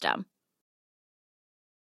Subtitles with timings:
[0.00, 0.29] system.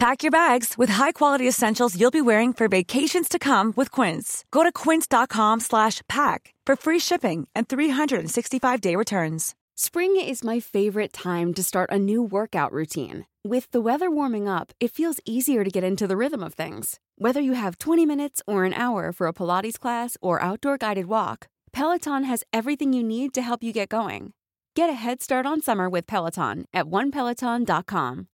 [0.00, 4.46] Pack your bags with high-quality essentials you'll be wearing for vacations to come with Quince.
[4.50, 9.54] Go to quince.com slash pack for free shipping and 365-day returns.
[9.76, 13.26] Spring is my favorite time to start a new workout routine.
[13.44, 16.98] With the weather warming up, it feels easier to get into the rhythm of things.
[17.16, 21.08] Whether you have 20 minutes or an hour for a Pilates class or outdoor guided
[21.08, 24.32] walk, Peloton has everything you need to help you get going.
[24.74, 28.28] Get a head start on summer with Peloton at onepeloton.com.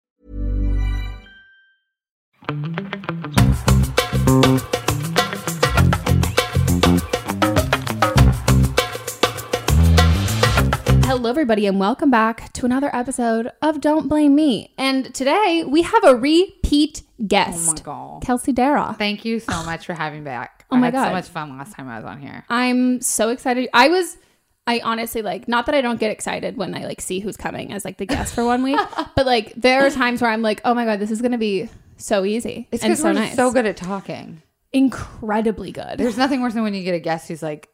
[11.05, 14.71] Hello, everybody, and welcome back to another episode of Don't Blame Me.
[14.77, 18.21] And today we have a repeat guest, Oh my god.
[18.23, 18.95] Kelsey Darragh.
[18.97, 20.65] Thank you so much for having me back.
[20.69, 21.05] Oh I my had God.
[21.07, 22.45] so much fun last time I was on here.
[22.49, 23.69] I'm so excited.
[23.73, 24.17] I was,
[24.67, 27.73] I honestly like, not that I don't get excited when I like see who's coming
[27.73, 28.79] as like the guest for one week,
[29.15, 31.69] but like there are times where I'm like, oh my god, this is gonna be
[31.97, 34.41] so easy It's and so we're nice, so good at talking.
[34.73, 35.97] incredibly good.
[35.97, 37.69] There's nothing worse than when you get a guest who's like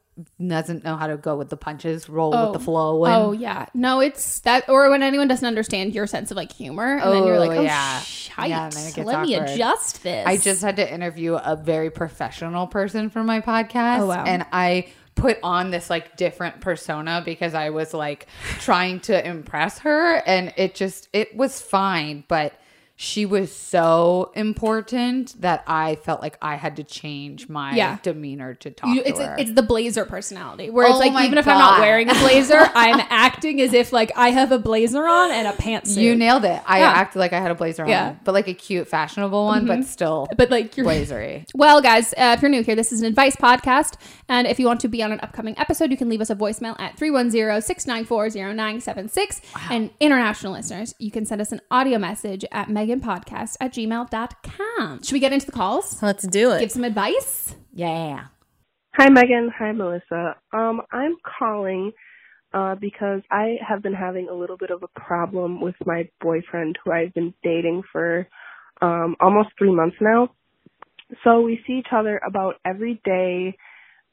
[0.45, 2.51] doesn't know how to go with the punches, roll Oh.
[2.51, 2.65] with the oh.
[2.65, 3.01] flow.
[3.01, 6.37] Oh, and, Oh yeah, no, it's that, or when anyone doesn't understand your sense of
[6.37, 7.99] like humor, and then you're like, oh, oh yeah.
[8.01, 10.27] shite, Yeah, and then it gets let me adjust this.
[10.27, 13.99] I just had to interview a very professional person for my podcast.
[13.99, 14.23] Oh, wow.
[14.25, 18.27] And I put on this like different persona because I was like
[18.59, 22.53] trying to impress her and it just it was fine, but
[23.03, 27.97] she was so important that I felt like I had to change my Yeah.
[28.03, 29.35] demeanor to talk You, to it's her.
[29.39, 32.13] it's the blazer personality where it's Oh like my even if I'm not wearing a
[32.13, 35.97] blazer, I'm acting as if like I have a blazer on and a pantsuit.
[35.99, 36.61] you nailed it.
[36.67, 36.91] I Yeah.
[36.91, 38.09] acted like I had a blazer Yeah.
[38.09, 41.45] on, but like a cute, fashionable one, but still but like you're blazery.
[41.55, 43.95] Well, guys, uh, if you're new here, this is an advice podcast.
[44.29, 46.35] And if you want to be on an upcoming episode, you can leave us a
[46.35, 49.41] voicemail at 310 694 0976.
[49.71, 55.03] And international listeners, you can send us an audio message at meganpodcast at gmail.com.
[55.03, 56.01] Should we get into the calls?
[56.01, 56.59] Let's do it.
[56.59, 57.55] Give some advice?
[57.73, 58.25] Yeah.
[58.95, 59.51] Hi, Megan.
[59.57, 60.35] Hi, Melissa.
[60.51, 61.91] Um, I'm calling
[62.53, 66.77] uh, because I have been having a little bit of a problem with my boyfriend
[66.83, 68.27] who I've been dating for
[68.81, 70.29] um, almost three months now.
[71.23, 73.57] So we see each other about every day.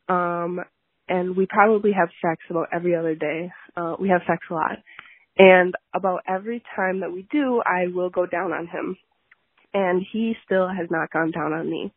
[0.08, 0.60] Um,
[1.08, 3.50] and we probably have sex about every other day.
[3.76, 4.78] Uh, we have sex a lot.
[5.38, 8.96] And about every time that we do, I will go down on him.
[9.73, 11.93] And he still has not gone down on me.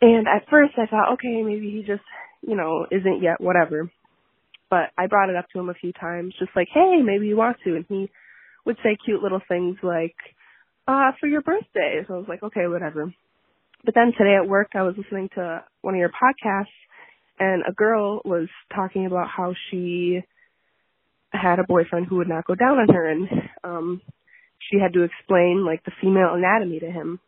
[0.00, 2.06] And at first I thought, okay, maybe he just,
[2.40, 3.90] you know, isn't yet, whatever.
[4.70, 7.36] But I brought it up to him a few times, just like, hey, maybe you
[7.36, 7.76] want to.
[7.76, 8.08] And he
[8.64, 10.16] would say cute little things like,
[10.88, 12.02] uh, for your birthday.
[12.06, 13.12] So I was like, okay, whatever.
[13.84, 16.66] But then today at work, I was listening to one of your podcasts
[17.38, 20.20] and a girl was talking about how she
[21.32, 23.28] had a boyfriend who would not go down on her and
[23.64, 24.00] um
[24.70, 27.18] she had to explain like the female anatomy to him.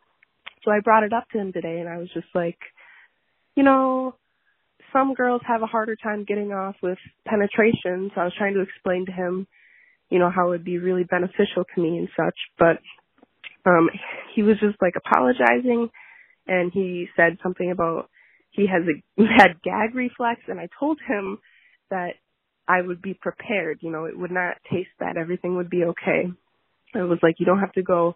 [0.63, 2.57] So I brought it up to him today and I was just like,
[3.55, 4.15] you know,
[4.93, 8.61] some girls have a harder time getting off with penetration, so I was trying to
[8.61, 9.47] explain to him,
[10.09, 12.77] you know, how it would be really beneficial to me and such, but
[13.65, 13.89] um
[14.35, 15.89] he was just like apologizing
[16.47, 18.09] and he said something about
[18.51, 21.39] he has a had gag reflex and I told him
[21.89, 22.13] that
[22.67, 26.31] I would be prepared, you know, it would not taste bad, everything would be okay.
[26.95, 28.15] It was like, you don't have to go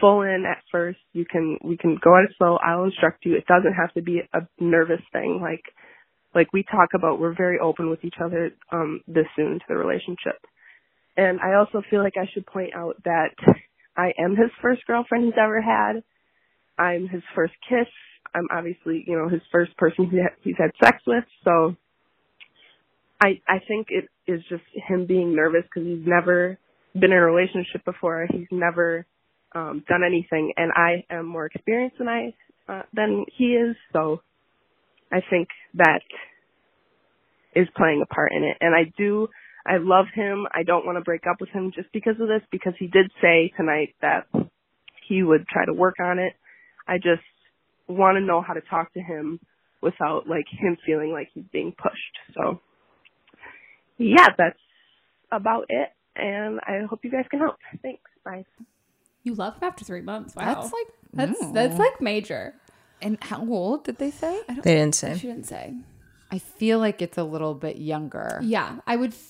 [0.00, 0.98] full in at first.
[1.12, 2.56] You can we can go at it slow.
[2.56, 3.34] I'll instruct you.
[3.36, 5.40] It doesn't have to be a nervous thing.
[5.42, 5.62] Like
[6.34, 9.76] like we talk about we're very open with each other um this soon to the
[9.76, 10.38] relationship.
[11.16, 13.30] And I also feel like I should point out that
[13.96, 16.02] I am his first girlfriend he's ever had.
[16.78, 17.88] I'm his first kiss.
[18.34, 21.24] I'm obviously, you know, his first person he he's had sex with.
[21.44, 21.74] So
[23.20, 26.58] I I think it is just him being nervous because he's never
[26.94, 28.26] been in a relationship before.
[28.30, 29.06] He's never
[29.54, 32.34] um done anything, and I am more experienced than I
[32.68, 33.76] uh, than he is.
[33.92, 34.20] So
[35.12, 36.00] I think that
[37.54, 38.56] is playing a part in it.
[38.60, 39.28] And I do.
[39.66, 40.46] I love him.
[40.54, 43.10] I don't want to break up with him just because of this because he did
[43.20, 44.26] say tonight that
[45.08, 46.34] he would try to work on it.
[46.86, 47.22] I just
[47.88, 49.40] want to know how to talk to him
[49.82, 52.34] without like him feeling like he's being pushed.
[52.34, 52.60] So
[53.98, 54.58] yeah, that's
[55.30, 55.88] about it.
[56.16, 57.56] And I hope you guys can help.
[57.82, 58.10] Thanks.
[58.24, 58.44] Bye.
[59.22, 60.34] You love him after three months.
[60.34, 60.54] Wow.
[60.54, 61.54] That's like that's mm.
[61.54, 62.54] that's like major.
[63.00, 64.40] And how old did they say?
[64.48, 65.16] I don't, They didn't say.
[65.16, 65.74] She didn't say.
[66.30, 68.40] I feel like it's a little bit younger.
[68.42, 69.12] Yeah, I would.
[69.12, 69.22] Th-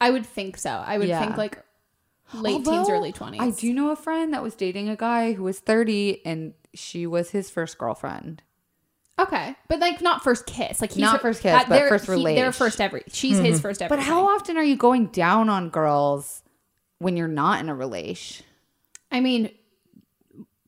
[0.00, 0.70] I would think so.
[0.70, 1.20] I would Yeah.
[1.20, 1.64] think like
[2.34, 3.40] late teens, early twenties.
[3.40, 7.06] I do know a friend that was dating a guy who was 30 and she
[7.06, 8.42] was his first girlfriend.
[9.24, 10.80] Okay, but like not first kiss.
[10.80, 13.02] Like he's Not her- first kiss, that- but first he- Their first every.
[13.12, 13.94] She's his first ever.
[13.94, 16.42] But how often are you going down on girls
[16.98, 18.44] when you're not in a relation?
[19.12, 19.50] I mean,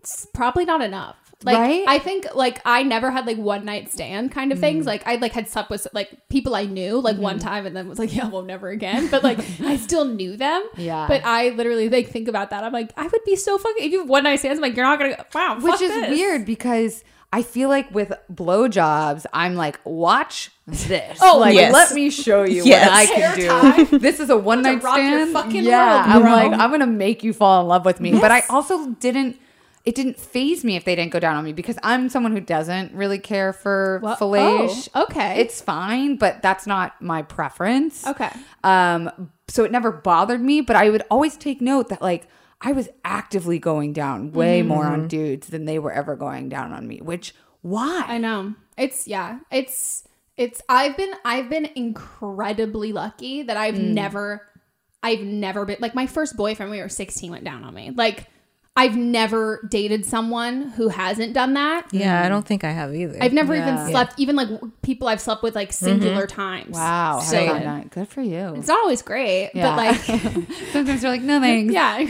[0.00, 1.16] it's probably not enough.
[1.44, 1.84] Like Right?
[1.86, 4.62] I think like I never had like one night stand kind of Mm.
[4.62, 4.86] things.
[4.86, 7.22] Like I like had slept with like people I knew like Mm-hmm.
[7.22, 9.08] one time and then was like yeah well never again.
[9.08, 10.66] But like I still knew them.
[10.78, 11.06] Yeah.
[11.06, 12.64] But I literally like think about that.
[12.64, 14.58] I'm like I would be so fucking if you have one night stands.
[14.58, 15.58] I'm like you're not gonna wow.
[15.60, 16.08] Which is this.
[16.10, 21.18] weird because I feel like with blowjobs, I'm like, watch this.
[21.20, 21.72] Oh, like, yes.
[21.72, 22.88] let me show you Yes.
[22.88, 23.98] what I can do.
[24.06, 25.32] This is a one night stand.
[25.32, 28.12] fucking yeah, world, I'm like, I'm gonna make you fall in love with me.
[28.12, 29.38] But I also didn't.
[29.84, 32.40] It didn't phase me if they didn't go down on me because I'm someone who
[32.40, 34.88] doesn't really care for Well, fellation.
[34.96, 35.38] oh, okay.
[35.40, 38.04] it's fine, but that's not my preference.
[38.04, 38.30] Okay.
[38.64, 42.26] Um, so it never bothered me, but I would always take note that like
[42.60, 44.68] I was actively going down way Mm-hmm.
[44.68, 47.00] more on dudes than they were ever going down on me.
[47.00, 48.04] Which why?
[48.06, 48.54] I know.
[48.78, 49.40] It's yeah.
[49.50, 50.04] It's
[50.36, 53.92] it's I've been I've been incredibly lucky that I've Mm.
[53.94, 54.46] never
[55.02, 57.90] I've never been like my first boyfriend when we were 16 went down on me.
[57.94, 58.26] Like
[58.78, 61.86] I've never dated someone who hasn't done that.
[61.92, 62.28] Yeah, I mm.
[62.28, 63.16] don't think I have either.
[63.22, 63.72] I've never Yeah.
[63.72, 64.48] even slept even like
[64.82, 65.86] people I've slept with like mm-hmm.
[65.86, 66.76] singular times.
[66.76, 67.20] Wow.
[67.20, 67.62] So how good.
[67.62, 67.90] good.
[67.90, 68.54] good for you.
[68.56, 69.70] It's not always great, Yeah.
[69.70, 69.96] but like
[70.72, 71.72] Sometimes you're like, no thanks.
[71.72, 72.04] yeah.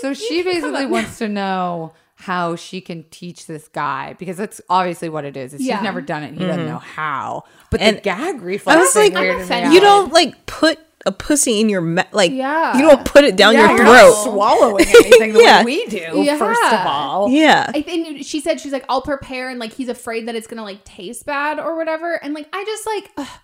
[0.00, 5.08] So she basically wants to know how she can teach this guy because that's obviously
[5.08, 5.54] what it is.
[5.54, 5.76] is Yeah.
[5.76, 6.34] She's never done it.
[6.34, 6.68] He doesn't mm-hmm.
[6.68, 7.44] know how.
[7.70, 8.76] But And the gag reflex.
[8.76, 9.72] I was like, weirded me offended.
[9.72, 12.12] you don't like put a pussy in your mouth.
[12.12, 12.76] Like, Yeah.
[12.76, 14.10] you don't put it down Yeah, your you're throat.
[14.10, 15.58] not swallowing anything the Yeah.
[15.60, 16.22] way we do.
[16.22, 16.36] Yeah.
[16.36, 17.70] First of all, yeah.
[17.74, 20.62] I think she said she's like, I'll prepare, and like he's afraid that it's gonna
[20.62, 22.14] like taste bad or whatever.
[22.22, 23.38] And like, I just like, ugh,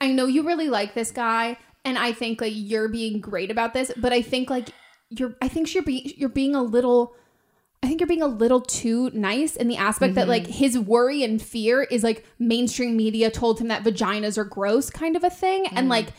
[0.00, 3.74] I know you really like this guy, and I think like you're being great about
[3.74, 4.68] this, but I think like
[5.10, 7.14] you're, I think you're being, you're being a little.
[7.84, 10.52] I think you're being a little too nice in the aspect that like mm-hmm.
[10.52, 15.16] his worry and fear is like mainstream media told him that vaginas are gross kind
[15.16, 15.90] of a thing and mm.
[15.90, 16.10] like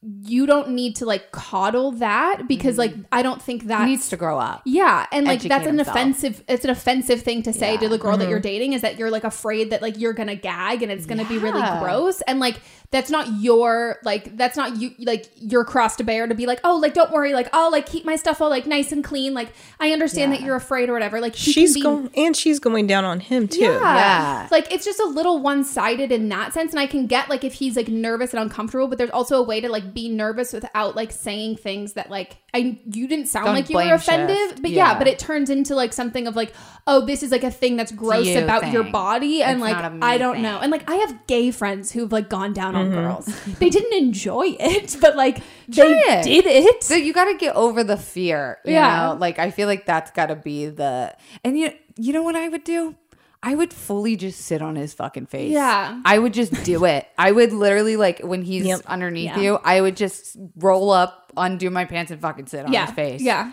[0.00, 3.00] you don't need to like coddle that because mm-hmm.
[3.00, 4.62] like I don't think that needs to grow up.
[4.64, 5.96] yeah, and like educate that's an himself.
[5.96, 6.44] offensive.
[6.48, 8.30] It's an offensive thing to say to the girl that mm-hmm.
[8.30, 11.24] you're dating is that you're like afraid that like you're gonna gag and it's gonna
[11.24, 12.20] be really gross.
[12.22, 16.34] And like that's not your like that's not you like your cross to bear to
[16.34, 18.92] be like oh like don't worry like I'll like keep my stuff all like nice
[18.92, 22.34] and clean like I understand that you're afraid or whatever like she's be, going and
[22.34, 23.60] she's going down on him too.
[23.60, 24.48] yeah.
[24.50, 26.72] Like it's just a little one sided in that sense.
[26.72, 29.42] And I can get like if he's like nervous and uncomfortable, but there's also a
[29.42, 33.46] way to like be nervous without like saying things that like I you didn't sound
[33.46, 34.36] Don't like you were blame offended.
[34.36, 34.62] shift.
[34.62, 34.92] But yeah.
[34.92, 34.98] Yeah.
[34.98, 36.54] but it turns into like something of like,
[36.86, 39.42] oh, this is like a thing that's gross you about your body.
[39.42, 40.42] And It's like not a me I don't thing.
[40.42, 40.58] know.
[40.58, 42.94] And like I have gay friends who've like gone down on Mhm.
[42.94, 43.26] girls.
[43.58, 45.38] they didn't enjoy it, but like
[45.72, 46.24] Try they it.
[46.24, 46.82] did it.
[46.84, 48.58] So you got to get over the fear.
[48.64, 49.06] You Yeah.
[49.08, 49.14] know?
[49.18, 51.14] Like I feel like that's got to be the.
[51.44, 52.94] And you you know what I would do?
[53.40, 55.52] I would fully just sit on his fucking face.
[55.52, 56.00] Yeah.
[56.04, 57.06] I would just do it.
[57.16, 58.80] I would literally like when he's Yep.
[58.86, 59.40] underneath Yeah.
[59.40, 62.94] you, I would just roll up, undo my pants, and fucking sit on yeah, his
[62.96, 63.20] face.
[63.22, 63.52] Yeah.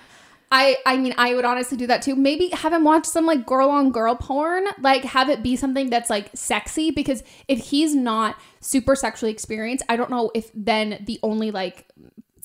[0.51, 2.15] I I mean I would honestly do that too.
[2.15, 4.65] Maybe have him watch some like girl on girl porn.
[4.79, 9.83] Like have it be something that's like sexy because if he's not super sexually experienced,
[9.89, 11.87] I don't know if then the only like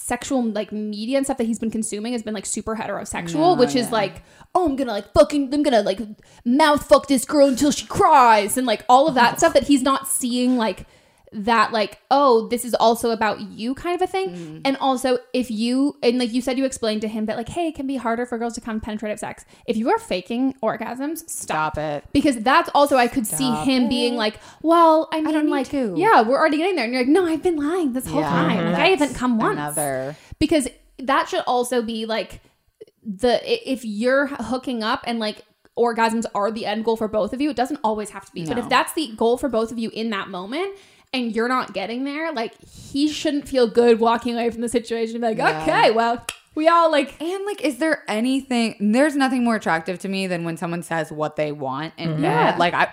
[0.01, 3.77] sexual like media and stuff that he's been consuming has been like super heterosexual, which
[3.77, 4.23] is like,
[4.55, 6.01] oh, I'm gonna like fucking, I'm gonna like
[6.45, 9.37] mouth fuck this girl until she cries and like all of that oh.
[9.37, 10.87] stuff that he's not seeing like
[11.33, 14.31] that like oh this is also about you kind of a thing.
[14.31, 14.61] Mm.
[14.65, 17.69] and also if you and like you said you explained to him that like hey
[17.69, 19.45] it can be harder for girls to come penetrative sex.
[19.67, 22.05] If you are faking orgasms stop, Stop it.
[22.13, 25.51] because that's also i could see Stop him being like well i mean don't need
[25.53, 25.95] like to.
[25.97, 26.85] yeah we're already getting there.
[26.87, 28.73] And you're like no i've been lying this whole Yeah, time.
[28.73, 29.53] Like, i haven't come once.
[29.59, 30.17] Another.
[30.41, 30.67] because
[30.99, 32.41] that should also be like
[33.05, 33.41] the
[33.73, 35.45] if you're hooking up and like
[35.79, 38.45] orgasms are the end goal for both of you it doesn't always have to be.
[38.45, 40.77] But if that's the goal for both of you in that moment
[41.13, 45.17] and you're not getting there like he shouldn't feel good walking away from the situation
[45.17, 45.63] and be like Yeah.
[45.63, 46.25] okay well
[46.55, 48.75] we all like And like, is there anything?
[48.93, 52.25] There's nothing more attractive to me than when someone says what they want in Mm-hmm.
[52.25, 52.57] Yeah.
[52.59, 52.93] Like I,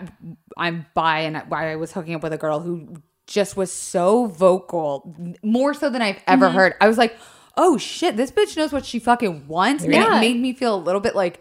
[0.56, 5.12] I'm bi, and I was hooking up with a girl who just was so vocal,
[5.44, 6.56] more so than I've ever Mm-hmm.
[6.56, 6.76] heard.
[6.80, 7.18] I was like,
[7.58, 9.88] oh shit, this bitch knows what she fucking wants, Yeah.
[9.88, 10.18] and Yeah.
[10.18, 11.40] it made me feel a little bit like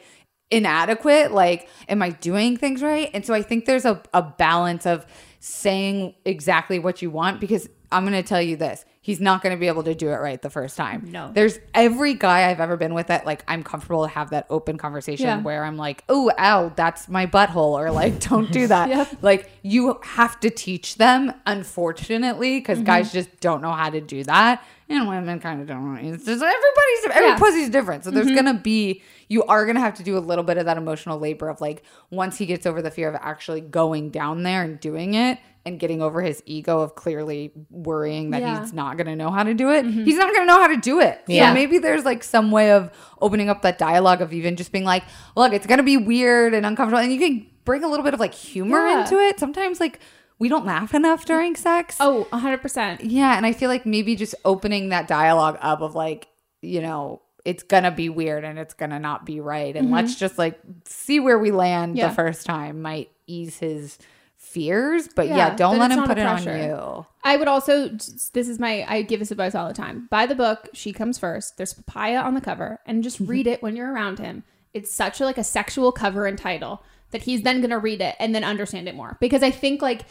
[0.50, 1.32] inadequate.
[1.32, 3.10] Like, am I doing things right?
[3.12, 5.04] And so I think there's a, a balance of
[5.40, 8.84] saying exactly what you want because I'm going to tell you this.
[9.00, 11.08] He's not going to be able to do it right the first time.
[11.12, 11.30] No.
[11.32, 14.76] There's every guy I've ever been with that like I'm comfortable to have that open
[14.78, 15.40] conversation Yeah.
[15.42, 19.18] where I'm like, "Oh, ow, that's my butthole," or like, "Don't do that." Yep.
[19.22, 22.86] Like you have to teach them, unfortunately, because Mm-hmm.
[22.86, 25.96] guys just don't know how to do that, and women kind of don't.
[25.98, 27.34] It's just everybody's every Yeah.
[27.34, 27.44] Mm-hmm.
[27.44, 30.58] pussy's different, so there's gonna be you are gonna have to do a little bit
[30.58, 34.10] of that emotional labor of like once he gets over the fear of actually going
[34.10, 35.38] down there and doing it.
[35.64, 38.54] And getting over his ego of clearly worrying that Yeah.
[38.54, 38.62] Mm-hmm.
[38.62, 39.84] he's not going to know how to do it.
[39.84, 41.20] He's not going to know how to do it.
[41.26, 41.48] Yeah.
[41.50, 42.88] So maybe there's like some way of
[43.20, 45.02] opening up that dialogue of even just being like,
[45.34, 47.02] look, it's going to be weird and uncomfortable.
[47.02, 49.00] And you can bring a little bit of like humor Yeah.
[49.02, 49.40] into it.
[49.40, 49.98] Sometimes like
[50.38, 51.96] we don't laugh enough during sex.
[52.00, 53.36] oh 100% Yeah.
[53.36, 56.28] And I feel like maybe just opening that dialogue up of like,
[56.62, 59.76] you know, it's going to be weird and it's going to not be right.
[59.76, 61.98] And let's just like see where we land Mm-hmm.
[61.98, 62.08] Yeah.
[62.08, 63.98] the first time might ease his
[64.36, 65.08] fears.
[65.14, 67.06] But yeah, Yeah, don't let him put it on you.
[67.24, 70.06] I would also this is my I give this advice all the time.
[70.10, 71.56] Buy the book, She Comes First.
[71.56, 73.30] There's papaya on the cover and just Mm-hmm.
[73.30, 74.42] read it when you're around him.
[74.74, 78.00] It's such a like a sexual cover and title that he's then going to read
[78.00, 79.16] it and then understand it more.
[79.20, 80.02] Because I think like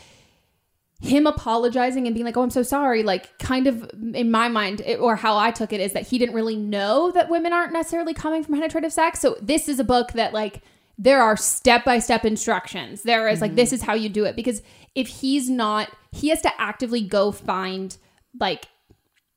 [1.05, 4.81] him apologizing and being like, "Oh, I'm so sorry," like kind of in my mind
[4.81, 7.73] it, or how I took it is that he didn't really know that women aren't
[7.73, 9.19] necessarily coming from penetrative sex.
[9.19, 10.61] So this is a book that like
[10.97, 13.03] there are step-by-step instructions.
[13.03, 13.75] There is, like this mm-hmm.
[13.75, 14.35] is how you do it.
[14.35, 14.61] Because
[14.95, 17.97] if he's not he has to actively go find
[18.39, 18.67] like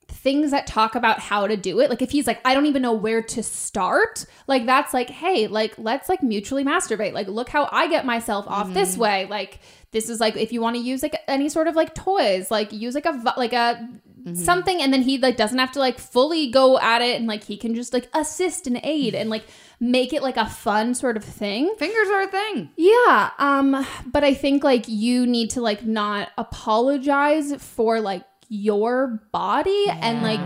[0.06, 1.90] things that talk about how to do it.
[1.90, 5.48] Like if he's like i don't even know where to start like that's like hey
[5.48, 7.12] like let's like mutually masturbate.
[7.12, 9.02] Like look how i get myself off this mm-hmm.
[9.02, 9.26] way.
[9.26, 9.60] Like
[9.90, 12.72] this is like if you want to use like any sort of like toys like
[12.72, 13.88] use like a like a
[14.34, 17.44] something and then he like doesn't have to like fully go at it and like
[17.44, 19.44] he can just like assist and aid and like
[19.80, 21.74] make it like a fun sort of thing.
[21.78, 22.68] Fingers are a thing.
[22.76, 29.22] yeah, um but I think like you need to like not apologize for like your
[29.32, 30.40] body and like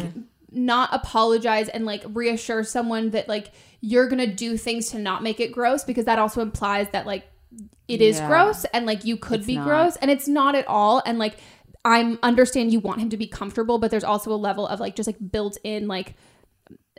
[0.50, 5.22] not apologize and like reassure someone that like you're going to do things to not
[5.22, 7.24] make it gross because that also implies that like
[7.92, 8.28] it is Yeah.
[8.28, 9.66] gross and like you could It's be not.
[9.66, 11.36] gross and it's not at all and like
[11.84, 14.94] I'm understand you want him to be comfortable but there's also a level of like
[14.96, 16.14] just like built in like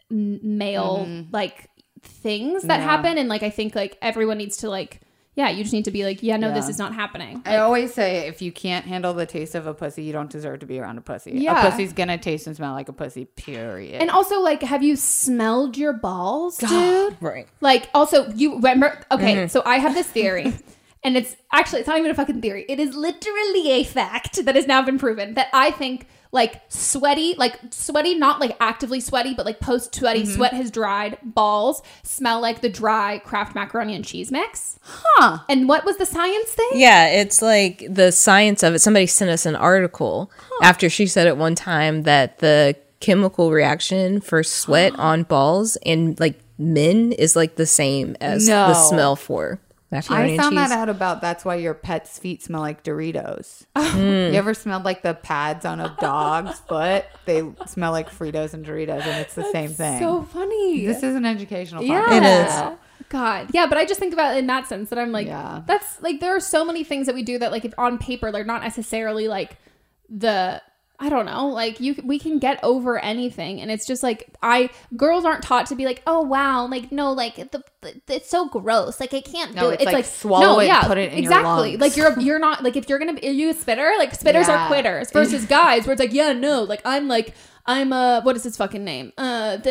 [0.10, 1.70] male like
[2.02, 2.82] things that Mm-hmm.
[2.82, 2.96] Yeah.
[2.98, 5.00] happen and like I think like everyone needs to like
[5.36, 7.94] yeah you just need to be like yeah no this is not happening I always
[7.94, 10.80] say if you can't handle the taste of a pussy, you don't deserve to be
[10.80, 11.32] around a pussy.
[11.32, 11.66] Yeah.
[11.66, 14.02] A pussy's gonna taste and smell like a pussy, period.
[14.02, 17.48] and also like have you smelled your balls dude Right.
[17.62, 19.48] like also you remember okay Mm-hmm.
[19.48, 20.54] so I have this theory
[21.04, 22.66] and it's actually it's not even a fucking theory.
[22.70, 27.36] It is literally a fact that has now been proven that I think like sweaty,
[27.38, 30.34] like sweaty, not like actively sweaty, but like post sweaty, Mm-hmm.
[30.34, 34.80] sweat has dried balls smell like the dry Kraft macaroni and cheese mix.
[34.82, 35.40] Huh.
[35.48, 36.70] And what was the science thing?
[36.74, 38.80] Yeah, it's like the science of it.
[38.80, 40.32] Somebody sent us an article
[40.64, 46.20] after she said at one time that the chemical reaction for sweat on balls and
[46.20, 48.68] like men is like the same as No.
[48.70, 49.60] the smell for
[49.94, 50.70] macaroni I found cheese.
[50.70, 53.66] that out about that's why your pet's feet smell like Doritos.
[53.94, 54.32] Mm.
[54.32, 57.06] You ever smelled like the pads on a dog's foot?
[57.26, 60.00] They smell like Fritos and Doritos, and it's the same thing.
[60.00, 60.86] So funny.
[60.86, 62.02] this is an educational yeah.
[62.04, 62.72] podcast.
[62.72, 62.80] It is.
[63.10, 63.50] God.
[63.54, 65.62] Yeah, but I just think about it in that sense that I'm like, Yeah.
[65.68, 68.32] that's like, there are so many things that we do that, like, if on paper,
[68.32, 69.58] they're not necessarily like
[70.10, 70.60] the,
[71.06, 73.60] I don't know, like, you, we can get over anything.
[73.60, 77.12] And it's just like, I, girls aren't taught to be like, oh, wow, like, no,
[77.12, 79.02] like, the, the it's so gross.
[79.02, 79.82] Like, I can't No, do it.
[79.82, 81.42] it's like, swallow it and put it in your mouth.
[81.42, 81.70] exactly.
[81.72, 81.82] lungs.
[81.82, 83.92] Like, you're, you're not, like, if you're gonna be, are you a spitter?
[83.98, 84.64] Like, spitters Yeah.
[84.64, 87.34] are quitters versus guys where it's like, yeah, no, like, I'm like,
[87.66, 89.14] I'm a what is his fucking name?
[89.18, 89.70] Uh, the,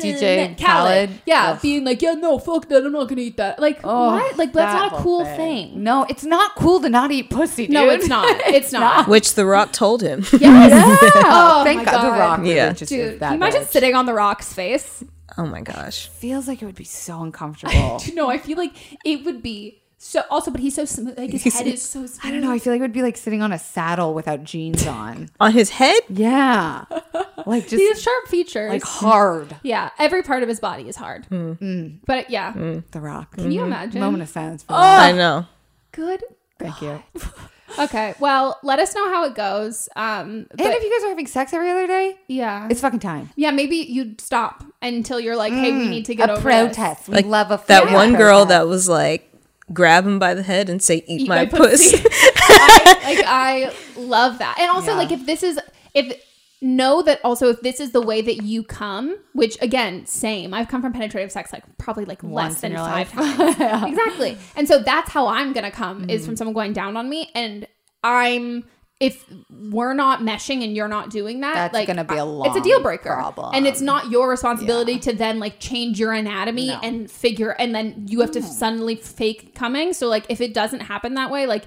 [0.00, 1.10] DJ Khaled.
[1.26, 1.60] Yeah, Ugh.
[1.62, 2.84] being like, yeah, no, fuck that.
[2.84, 3.58] I'm not gonna eat that.
[3.58, 4.38] Like, Oh, what?
[4.38, 5.82] Like, that's that not a cool thing.
[5.82, 7.66] No, it's not cool to not eat pussy.
[7.66, 7.74] Dude.
[7.74, 8.40] No, it's not.
[8.46, 9.08] It's not.
[9.08, 10.24] Which The Rock told him.
[10.40, 10.72] Yes.
[11.16, 12.40] oh, Thank my God, The Rock.
[12.44, 12.52] Yeah.
[12.54, 12.98] Yeah, Dude, is can
[13.30, 13.68] you imagine bitch.
[13.68, 15.04] sitting on the rock's face?
[15.38, 16.08] oh my gosh.
[16.08, 18.00] Feels like it would be so uncomfortable.
[18.14, 18.72] No, I feel like
[19.04, 20.22] it would be so.
[20.30, 21.16] Also, but he's so smooth.
[21.18, 22.20] Like his head is so smooth.
[22.24, 22.50] I don't know.
[22.50, 25.30] I feel like it would be like sitting on a saddle without jeans on.
[25.40, 26.00] On his head?
[26.08, 26.84] Yeah,
[27.46, 28.70] like He has sharp features.
[28.70, 29.56] like hard.
[29.62, 31.28] yeah, every part of his body is hard.
[31.30, 31.98] Mm.
[32.06, 32.52] But yeah,
[32.90, 33.36] The Rock.
[33.36, 34.00] can you imagine?
[34.00, 34.62] Moment of silence.
[34.64, 35.46] For I know.
[35.92, 36.22] Good.
[36.58, 36.78] that.
[36.78, 37.02] Thank you.
[37.78, 38.12] Okay.
[38.20, 39.88] Well, let us know how it goes.
[39.96, 43.00] Um, but And if you guys are having sex every other day, yeah, it's fucking
[43.00, 43.30] time.
[43.34, 47.08] yeah, maybe you'd stop until you're like, hey, we need to get a over protest.
[47.08, 49.31] We Like love a that fucking one girl that was like,
[49.72, 51.96] grab him by the head and say, eat, Eat my, my pussy.
[51.98, 52.08] pussy.
[52.48, 54.56] I, like I love that.
[54.58, 54.96] And also Yeah.
[54.98, 55.58] like if this is
[55.94, 56.20] if
[56.64, 60.54] know that also if this is the way that you come, which again, same.
[60.54, 63.36] I've come from penetrative sex like probably like less than five life.
[63.58, 63.88] times.
[63.92, 64.38] Exactly.
[64.56, 67.30] And so that's how I'm gonna come is from someone going down on me.
[67.34, 67.66] And
[68.04, 68.64] I'm
[69.02, 72.46] if we're not meshing and you're not doing that, That's like gonna be a lot.
[72.46, 73.12] it's a deal breaker.
[73.12, 73.50] problem.
[73.52, 76.78] And it's not your responsibility to then like change your anatomy No.
[76.84, 78.46] and figure and then you have to hmm.
[78.46, 79.92] suddenly fake coming.
[79.92, 81.64] So like if it doesn't happen that way, like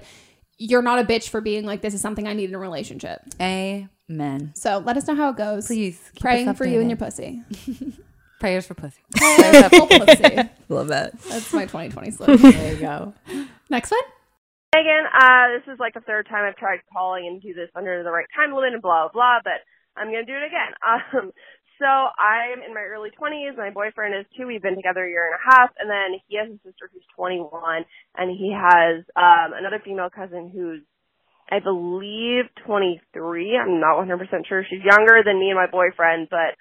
[0.56, 3.20] you're not a bitch for being like this is something I need in a relationship.
[3.38, 4.52] Amen.
[4.54, 5.66] So let us know how it goes.
[5.66, 7.42] Please keep praying for you and your pussy.
[8.40, 9.02] Prayers for pussy.
[9.14, 10.48] Full pussy.
[10.70, 11.20] Love that.
[11.20, 12.50] That's my 2020 slogan.
[12.50, 13.12] There you go.
[13.68, 14.00] Next one.
[14.76, 18.04] Megan, uh, this is like the third time I've tried calling and do this under
[18.04, 19.64] the right time limit and blah, blah, blah, but
[19.96, 20.76] I'm going to do it again.
[21.16, 21.32] Um,
[21.78, 23.56] so I'm in my early 20s.
[23.58, 24.46] My boyfriend is two.
[24.46, 25.70] We've been together a year and a half.
[25.78, 27.84] And then he has a sister who's 21
[28.16, 30.80] and he has, um, another female cousin who's,
[31.52, 33.60] I believe 23.
[33.60, 34.64] I'm not 100% sure.
[34.64, 36.56] She's younger than me and my boyfriend, but,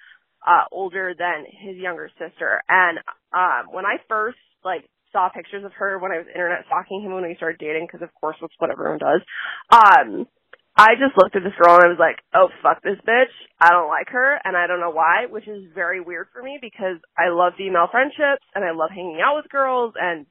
[0.45, 2.61] uh, older than his younger sister.
[2.67, 2.99] And,
[3.31, 4.83] um, when I first, like,
[5.15, 8.03] saw pictures of her when I was internet stalking him when we started dating, because
[8.03, 9.23] of course that's what everyone does.
[9.71, 10.27] Um,
[10.75, 13.31] I just looked at this girl and I was like, oh fuck this bitch.
[13.63, 16.59] I don't like her and I don't know why, which is very weird for me
[16.59, 20.27] because I love female friendships and I love hanging out with girls and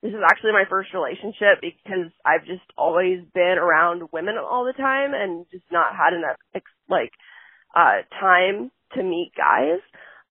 [0.00, 4.78] this is actually my first relationship because I've just always been around women all the
[4.78, 6.38] time and just not had enough
[6.88, 7.10] like
[7.74, 9.82] uh time to meet guys.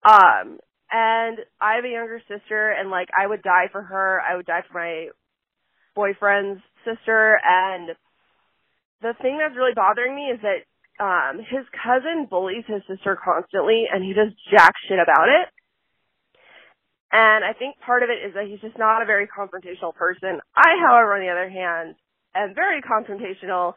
[0.07, 0.57] Um
[0.91, 4.21] and I have a younger sister and like I would die for her.
[4.21, 5.07] I would die for my
[5.95, 7.89] boyfriend's sister and
[9.01, 10.65] the thing that's really bothering me is that
[11.03, 15.47] um his cousin bullies his sister constantly and he does jack shit about it.
[17.11, 20.41] And I think part of it is that he's just not a very confrontational person.
[20.55, 21.95] I, however, on the other hand,
[22.35, 23.73] am very confrontational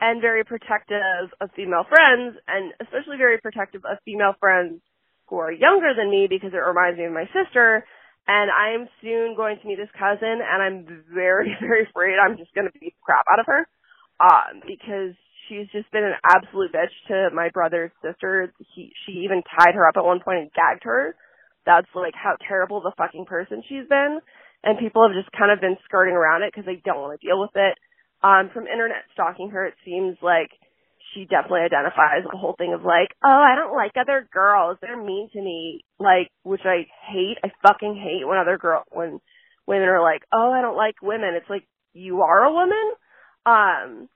[0.00, 4.80] and very protective of female friends and especially very protective of female friends
[5.28, 7.84] who are younger than me because it reminds me of my sister.
[8.28, 12.52] And I'm soon going to meet this cousin and I'm very, very afraid I'm just
[12.54, 13.68] going to beat the crap out of her.
[14.18, 15.14] Um, because
[15.46, 18.52] she's just been an absolute bitch to my brother's sister.
[18.74, 21.14] He, she even tied her up at one point and gagged her.
[21.64, 24.20] That's like how terrible the fucking person she's been.
[24.64, 27.26] And people have just kind of been skirting around it because they don't want to
[27.26, 27.78] deal with it.
[28.20, 30.50] Um, from internet stalking her, it seems like
[31.14, 34.78] she definitely identifies the whole thing of like, oh, I don't like other girls.
[34.80, 35.84] They're mean to me.
[35.98, 37.38] Like, which I hate.
[37.44, 39.20] I fucking hate when other girl, when
[39.66, 41.34] women are like, oh, I don't like women.
[41.34, 42.92] It's like, you are a woman?
[43.46, 44.08] Um,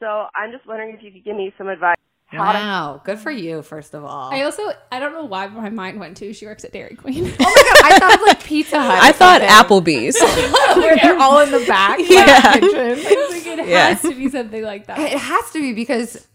[0.00, 1.96] so I'm just wondering if you could give me some advice.
[2.32, 3.62] Wow, good for you.
[3.62, 6.64] First of all, I also I don't know why my mind went to she works
[6.64, 7.26] at Dairy Queen.
[7.26, 8.98] Oh my god, I thought like Pizza Hut.
[9.00, 10.18] I thought Applebee's.
[10.76, 12.00] where they're all in the back.
[12.00, 12.54] Yeah.
[12.54, 13.88] like it Yeah.
[13.90, 14.98] has to be something like that.
[14.98, 16.26] It has to be because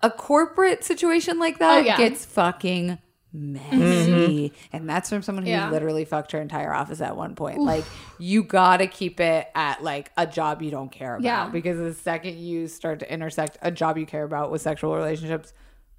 [0.00, 1.96] a corporate situation like that Oh, yeah.
[1.96, 2.98] gets fucking
[3.32, 4.50] messy.
[4.50, 4.76] Mm-hmm.
[4.76, 5.70] And that's from someone who Yeah.
[5.70, 7.58] literally fucked her entire office at one point.
[7.60, 7.84] Like,
[8.18, 11.24] you gotta keep it at like a job you don't care about.
[11.24, 11.48] Yeah.
[11.48, 15.52] Because the second you start to intersect a job you care about with sexual relationships,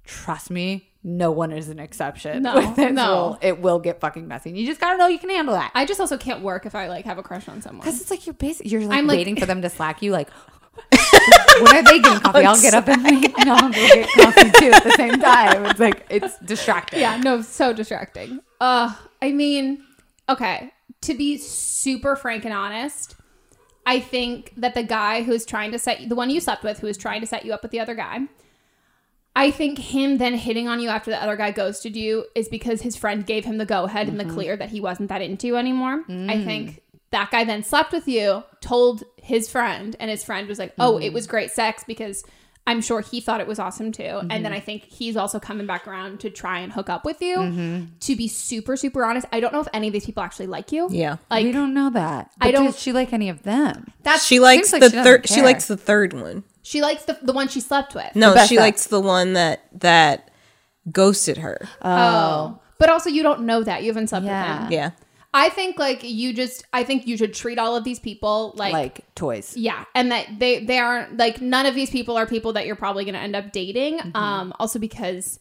[0.04, 2.42] trust me, no one is an exception.
[2.42, 3.38] No, no.
[3.42, 4.50] It will get fucking messy.
[4.50, 5.70] And you just gotta know you can handle that.
[5.74, 7.80] I just also can't work if I like have a crush on someone.
[7.84, 8.70] Because it's like you're basic.
[8.70, 10.12] You're like I'm, like- waiting for them to slack you.
[10.12, 10.28] Like,
[11.60, 12.44] when are they getting coffee?
[12.44, 15.66] I'll get up and make, and I'll go get coffee too at the same time.
[15.66, 17.00] It's like it's distracting.
[17.00, 18.40] Yeah, no, so distracting.
[18.60, 19.84] Uh, I mean,
[20.28, 23.16] okay, to be super frank and honest,
[23.86, 26.80] I think that the guy who's trying to set you, the one you slept with,
[26.80, 28.20] who was trying to set you up with the other guy,
[29.36, 32.82] I think him then hitting on you after the other guy ghosted you is because
[32.82, 35.48] his friend gave him the go ahead and the clear that he wasn't that into
[35.48, 36.04] you anymore.
[36.08, 36.82] I think
[37.14, 40.98] that guy then slept with you, told his friend, and his friend was like, "Oh,
[40.98, 41.14] it mm-hmm.
[41.14, 42.24] was great sex," because
[42.66, 44.02] I'm sure he thought it was awesome too.
[44.02, 44.54] And then mm-hmm.
[44.54, 47.36] I think he's also coming back around to try and hook up with you.
[47.36, 47.84] Mm-hmm.
[48.00, 50.72] To be super, super honest, I don't know if any of these people actually like
[50.72, 50.88] you.
[50.90, 51.16] Yeah.
[51.30, 52.30] Like we don't know that.
[52.40, 53.92] I don't- Does she like any of them?
[54.02, 55.28] that's She likes like the she third.
[55.28, 55.44] She care.
[55.44, 56.42] likes the third one.
[56.62, 58.16] she likes the the one she slept with.
[58.16, 58.60] No, she ex.
[58.60, 60.30] likes the one that that
[60.90, 61.58] ghosted her.
[61.82, 61.90] Oh.
[61.90, 62.60] oh.
[62.78, 63.82] But also you don't know that.
[63.82, 64.54] You haven't slept Yeah.
[64.54, 64.72] with him.
[64.72, 64.90] yeah.
[65.36, 68.72] I think like you just I think you should treat all of these people like,
[68.72, 69.56] Like toys.
[69.56, 72.76] yeah, and that they they aren't like none of these people are people that you're
[72.76, 74.00] probably going to end up dating.
[74.14, 75.38] Um also because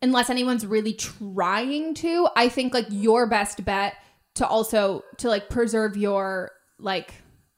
[0.00, 3.94] unless anyone's really trying to, I think like your best bet
[4.36, 7.14] to also to like preserve your like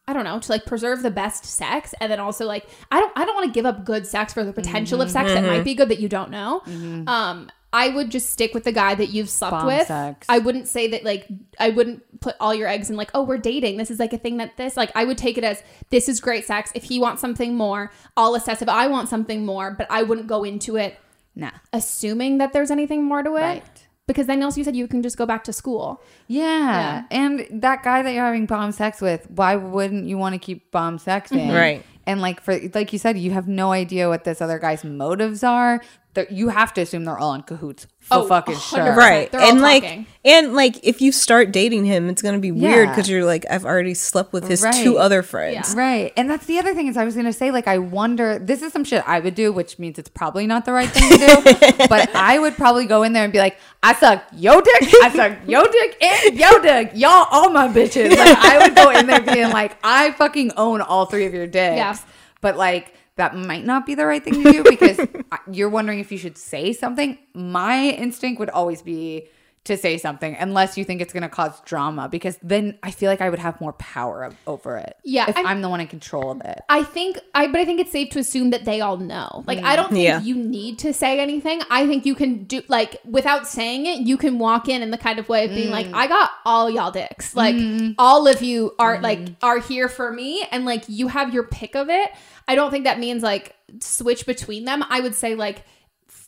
[0.07, 3.13] I don't know, to like preserve the best sex and then also like I don't
[3.17, 5.65] I don't want to give up good sex for the potential of sex that might
[5.65, 6.63] be good that you don't know.
[7.07, 9.87] Um I would just stick with the guy that you've slept Bomb with.
[9.89, 10.27] sex.
[10.31, 11.27] I wouldn't say that like
[11.59, 13.77] I wouldn't put all your eggs in like, oh, we're dating.
[13.77, 16.21] This is like a thing that this like I would take it as this is
[16.21, 16.71] great sex.
[16.75, 20.29] If he wants something more, I'll assess if I want something more, but I wouldn't
[20.29, 20.99] go into it
[21.35, 21.51] Nah.
[21.73, 23.41] assuming that there's anything more to it.
[23.41, 23.65] Right.
[24.07, 26.01] Because then also you said you can just go back to school.
[26.29, 27.05] Yeah.
[27.11, 30.71] And that guy that you're having bomb sex with, why wouldn't you want to keep
[30.71, 31.41] bomb sexing?
[31.41, 31.57] Mm-hmm.
[31.57, 31.87] Right.
[32.07, 35.43] And like for like you said, you have no idea what this other guy's motives
[35.43, 35.81] are.
[36.15, 37.87] That you have to assume they're all in cahoots.
[37.99, 38.61] For Oh, fucking 100%.
[38.85, 38.95] sure.
[38.97, 39.33] Right.
[39.33, 40.07] They're all and like talking.
[40.25, 43.65] and like if you start dating him, it's gonna be weird because you're like, I've
[43.65, 44.75] already slept with his Right.
[44.75, 45.75] two other friends.
[45.75, 46.13] Right.
[46.17, 48.73] And that's the other thing is I was gonna say, like, I wonder this is
[48.73, 51.87] some shit I would do, which means it's probably not the right thing to do.
[51.89, 55.11] but I would probably go in there and be like, I suck yo dick, I
[55.15, 56.91] suck yo dick and yo dick.
[56.95, 58.11] Y'all all my bitches.
[58.11, 61.47] Like I would go in there being like, I fucking own all three of your
[61.49, 61.77] dicks.
[61.77, 61.97] Yeah.
[62.41, 65.01] But like that might not be the right thing to do because
[65.51, 67.19] you're wondering if you should say something.
[67.33, 69.29] My instinct would always be
[69.65, 73.11] to say something unless you think it's going to cause drama because then I feel
[73.11, 74.97] like I would have more power o- over it.
[75.05, 76.61] Yeah, If I'm- I'm, the one in control of it.
[76.69, 79.43] I think I but I think it's safe to assume that they all know.
[79.47, 79.77] Like I mm.
[79.77, 80.21] don't think Yeah.
[80.21, 81.63] you need to say anything.
[81.71, 84.99] I think you can do like without saying it, you can walk in in the
[84.99, 85.95] kind of way of being like, mm.
[85.95, 87.35] I got all y'all dicks.
[87.35, 87.95] Like mm.
[87.99, 91.75] all of you are like are here for me and like you have your pick
[91.75, 92.11] of it.
[92.47, 94.85] I don't think that means like switch between them.
[94.91, 95.65] I would say like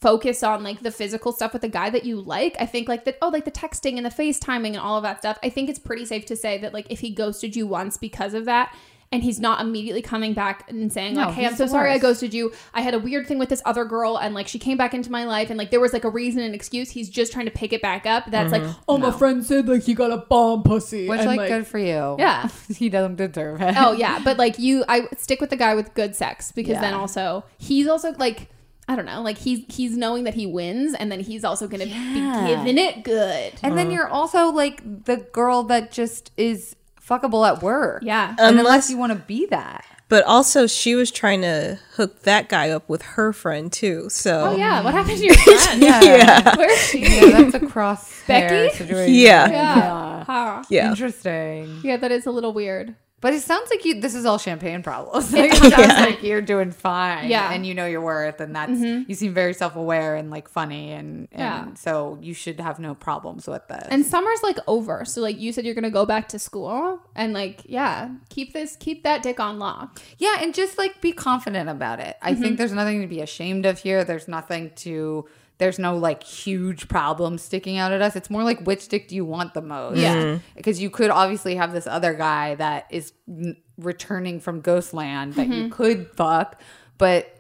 [0.01, 2.57] focus on like the physical stuff with the guy that you like.
[2.61, 5.19] I think like that oh like the texting and the FaceTiming and all of that
[5.19, 5.39] stuff.
[5.43, 8.35] I think it's pretty safe to say that like if he ghosted you once because
[8.35, 8.75] of that
[9.13, 11.93] and he's not immediately coming back and saying No, like hey I'm so the sorry
[11.93, 12.53] I ghosted you.
[12.75, 15.11] I had a weird thing with this other girl and like she came back into
[15.11, 16.91] my life and like there was like a reason and excuse.
[16.91, 18.31] He's just trying to pick it back up.
[18.31, 18.81] That's like mm-hmm.
[18.89, 21.09] oh my friend said like he got a bomb pussy.
[21.09, 22.17] Which, and, like, good for you.
[22.19, 22.49] Yeah.
[22.77, 23.75] he doesn't deserve it.
[23.79, 26.93] oh yeah but like you i stick with the guy with good sex because then
[26.95, 28.51] also he's also like
[28.89, 31.85] i don't know like he's he's knowing that he wins and then he's also gonna
[31.85, 32.45] Yeah.
[32.45, 33.95] be giving it good And then uh-huh.
[33.95, 38.03] you're also like the girl that just is fuckable at work.
[38.05, 39.85] yeah And unless Unless- you want to be that.
[40.09, 44.09] But also, she was trying to hook that guy up with her friend too.
[44.09, 46.57] So oh yeah what happened to your friend Yeah.
[46.57, 48.73] where's she yeah, that's a cross Becky?
[48.77, 49.15] situation.
[49.15, 49.49] Yeah.
[49.51, 50.63] yeah Huh.
[50.71, 50.91] yeah.
[50.91, 51.81] Interesting.
[51.83, 52.95] yeah that is a little weird
[53.27, 54.01] But it sounds like you.
[54.01, 55.33] This is all champagne problems.
[55.37, 57.29] Like, it sounds like you're doing fine.
[57.29, 57.53] Yeah.
[57.53, 59.03] and you know your worth, and that's mm-hmm.
[59.09, 61.75] you seem very self aware and like funny, and, and Yeah.
[61.75, 63.85] so you should have no problems with this.
[63.91, 67.33] and summer's like over so like you said you're gonna go back to school and
[67.33, 71.69] like yeah keep this keep that dick on lock yeah, and just like be confident
[71.69, 72.17] about it.
[72.23, 72.55] I think mm-hmm.
[72.55, 74.05] there's nothing to be ashamed of here.
[74.05, 75.27] There's nothing to.
[75.59, 78.15] There's no like huge problem sticking out at us.
[78.15, 79.99] It's more like which dick do you want the most?
[79.99, 80.15] Yeah.
[80.15, 80.43] Mm-hmm.
[80.55, 85.47] because you could obviously have this other guy that is n- returning from Ghostland that
[85.49, 85.71] you mm-hmm.
[85.71, 86.61] could fuck,
[86.99, 87.33] but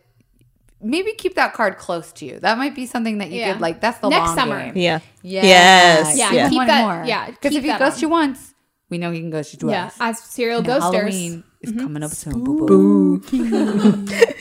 [0.80, 2.40] maybe keep that card close to you.
[2.40, 3.52] That might be something that you Yeah.
[3.52, 3.80] could like.
[3.80, 4.64] That's the Next long summer.
[4.64, 4.76] game.
[4.76, 5.00] Yeah.
[5.22, 5.42] Yeah.
[5.42, 6.18] Yes.
[6.18, 6.48] Yeah, Yeah.
[6.48, 7.04] keep One that- more.
[7.06, 8.02] yeah, Because keep if he that ghosts on.
[8.02, 8.54] you once,
[8.88, 9.72] we know he can ghost you twice.
[9.72, 10.80] Yeah, as serial And ghosters.
[10.94, 11.80] Halloween is mm-hmm.
[11.80, 12.44] coming up soon.
[12.44, 14.06] Boo boo.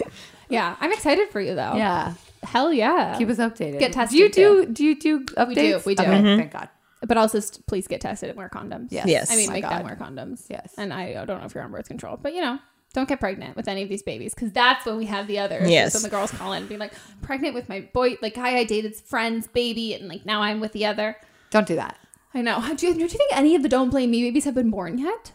[0.49, 1.73] Yeah, I'm excited for you though.
[1.75, 2.13] Yeah.
[2.45, 3.17] Hell yeah.
[3.17, 3.79] Keep us updated.
[3.79, 4.15] Get tested.
[4.15, 4.73] Do you tested, do?
[4.73, 5.47] Do you do updates?
[5.47, 6.03] We do, we do.
[6.03, 6.38] Okay, Mhm.
[6.38, 6.69] Thank God.
[7.08, 8.88] but also st- please get tested and wear condoms.
[8.91, 9.05] Yes.
[9.08, 9.31] Yes.
[9.31, 9.86] I mean, My make them God.
[9.86, 10.45] wear condoms.
[10.49, 10.73] Yes.
[10.77, 12.58] And I, I don't know if you're on birth control, but you know,
[12.93, 15.58] don't get pregnant with any of these babies because that's when we have the other.
[15.58, 15.71] issues.
[15.71, 15.93] Yes.
[15.93, 18.63] When the girls call in and be like, pregnant with my boy, like guy I
[18.63, 21.17] dated's friend's baby, and like now I'm with the other.
[21.51, 21.97] Don't do that.
[22.34, 22.60] I know.
[22.75, 24.97] Do you, do you think any of the Don't Blame Me babies have been born
[24.97, 25.31] yet?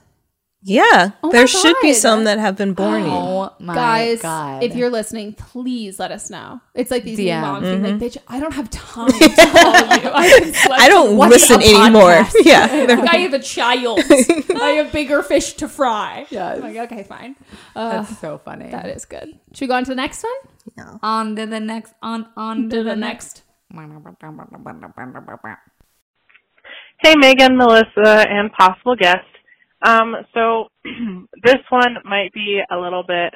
[0.62, 1.12] Yeah.
[1.22, 3.02] Oh there should be some that have been born.
[3.06, 4.62] Oh my Guys, God.
[4.62, 6.60] if you're listening, please let us know.
[6.74, 7.40] It's like these new DM.
[7.40, 10.10] moms being like, bitch, I don't have time to call you.
[10.12, 10.72] I, Mm-hmm.
[10.72, 12.26] I don't listen anymore.
[12.44, 12.66] Yeah.
[13.00, 14.00] Like, I have a child.
[14.60, 16.26] I have bigger fish to fry.
[16.30, 16.56] Yes.
[16.62, 17.36] I'm like, okay, fine.
[17.74, 18.70] Uh, That's so funny.
[18.70, 19.38] that is good.
[19.54, 20.32] Should we go on to the next one?
[20.76, 20.98] No.
[21.02, 21.94] On to the next.
[22.02, 23.42] On on To the next.
[27.02, 29.24] Hey, Megan, Melissa, and possible guest.
[29.82, 30.68] Um, so
[31.42, 33.34] this one might be a little bit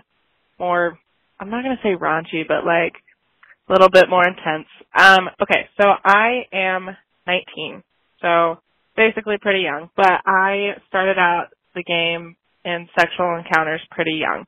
[0.59, 0.99] more,
[1.41, 2.95] I'm not going to say raunchy, but like
[3.69, 4.69] a little bit more intense.
[4.95, 7.83] Um, okay, so I am 19,
[8.21, 8.59] so
[8.97, 14.45] basically pretty young, but I started out the game in sexual encounters pretty young.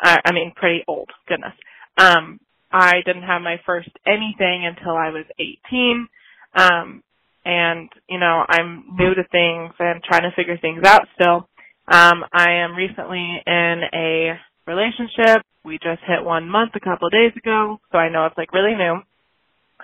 [0.00, 1.54] I, I mean, pretty old, goodness.
[1.96, 6.08] Um, I didn't have my first anything until I was 18.
[6.54, 7.02] Um,
[7.48, 11.48] and you know I'm new to things and trying to figure things out still.
[11.90, 15.42] Um, I am recently in a relationship.
[15.64, 18.52] We just hit one month a couple of days ago, so I know it's like
[18.52, 19.00] really new.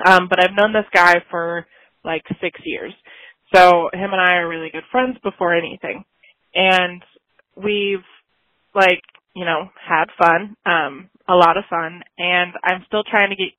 [0.05, 1.67] Um, but I've known this guy for
[2.05, 2.93] like six years.
[3.55, 6.05] So him and I are really good friends before anything.
[6.55, 7.03] And
[7.57, 8.05] we've
[8.75, 9.01] like,
[9.35, 13.55] you know, had fun, um, a lot of fun, and I'm still trying to get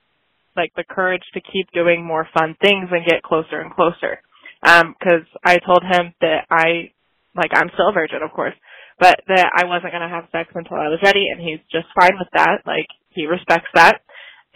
[0.58, 4.22] like the courage to keep doing more fun things and get closer and closer.
[4.64, 6.92] Um, cause I told him that I,
[7.36, 8.56] like I'm still a virgin of course,
[9.00, 11.88] but that I wasn't going to have sex until I was ready and he's just
[12.00, 12.62] fine with that.
[12.66, 14.02] Like he respects that.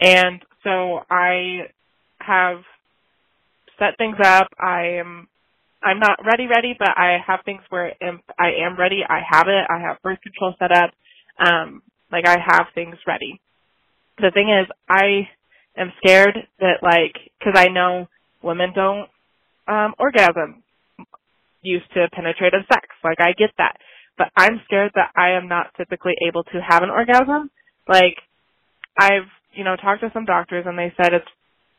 [0.00, 1.68] And so I
[2.20, 2.62] have
[3.78, 4.48] set things up.
[4.60, 5.28] I am,
[5.82, 9.02] I'm not ready ready, but I have things where am- I am ready.
[9.08, 9.66] I have it.
[9.70, 10.90] I have birth control set up.
[11.38, 11.82] Um,
[12.12, 13.40] like I have things ready.
[14.18, 15.28] The thing is, I
[15.76, 18.08] am scared that like because I know
[18.42, 19.08] women don't
[19.68, 20.62] um orgasm
[21.62, 22.88] used to penetrative sex.
[23.04, 23.76] Like I get that.
[24.18, 27.50] But I'm scared that I am not typically able to have an orgasm.
[27.88, 28.16] Like
[28.98, 31.28] I've, you know, talked to some doctors and they said it's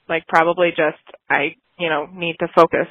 [0.10, 2.88] like probably just I, you know, need to focus.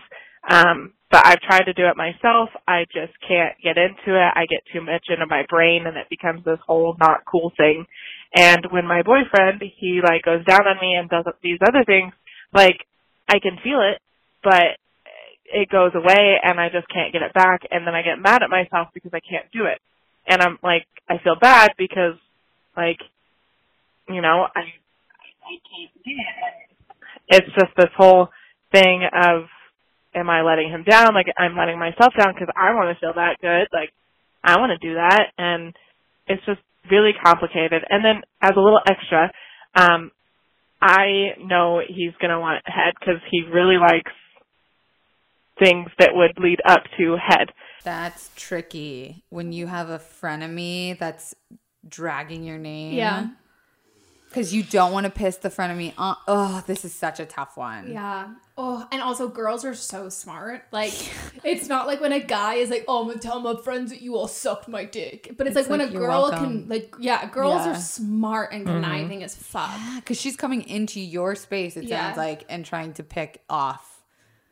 [0.49, 2.51] Um but I've tried to do it myself.
[2.69, 4.31] I just can't get into it.
[4.35, 7.87] I get too much into my brain and it becomes this whole not cool thing.
[8.35, 12.13] And when my boyfriend, he like goes down on me and does these other things,
[12.55, 12.87] like
[13.29, 14.01] I can feel it,
[14.45, 14.79] but
[15.53, 18.45] it goes away and I just can't get it back and then I get mad
[18.45, 19.81] at myself because I can't do it.
[20.29, 22.15] And I'm like I feel bad because
[22.77, 22.99] like
[24.09, 26.67] you know, I I can't do it.
[27.29, 28.29] It's just this whole
[28.73, 29.47] thing of
[30.15, 31.15] am I letting him down?
[31.15, 33.69] Like I'm letting myself down because I want to feel that good.
[33.73, 33.91] Like
[34.43, 35.75] I want to do that, and
[36.27, 37.85] it's just really complicated.
[37.89, 39.31] And then as a little extra,
[39.75, 40.11] um,
[40.81, 44.13] I know he's gonna want head because he really likes
[45.59, 47.53] things that would lead up to head.
[47.85, 51.35] That's tricky when you have a frenemy that's
[51.87, 52.95] dragging your name.
[52.95, 53.29] Yeah.
[54.31, 56.13] Because you don't want to piss the front frenemy on.
[56.13, 57.91] Uh, oh, this is such a tough one.
[57.91, 58.29] Yeah.
[58.57, 60.63] Oh, and also girls are so smart.
[60.71, 60.93] Like,
[61.45, 64.03] it's not like when a guy is like, "Oh, I'm gonna tell my friends that
[64.03, 66.95] you all sucked my dick," but it's, It's like, when a girl welcome." can, like,
[66.99, 67.73] yeah, girls Yeah.
[67.73, 68.83] are smart and mm-hmm.
[68.83, 69.71] conniving as fuck.
[69.97, 72.07] Because she's coming into your space, it Yeah.
[72.07, 74.03] sounds like, and trying to pick off.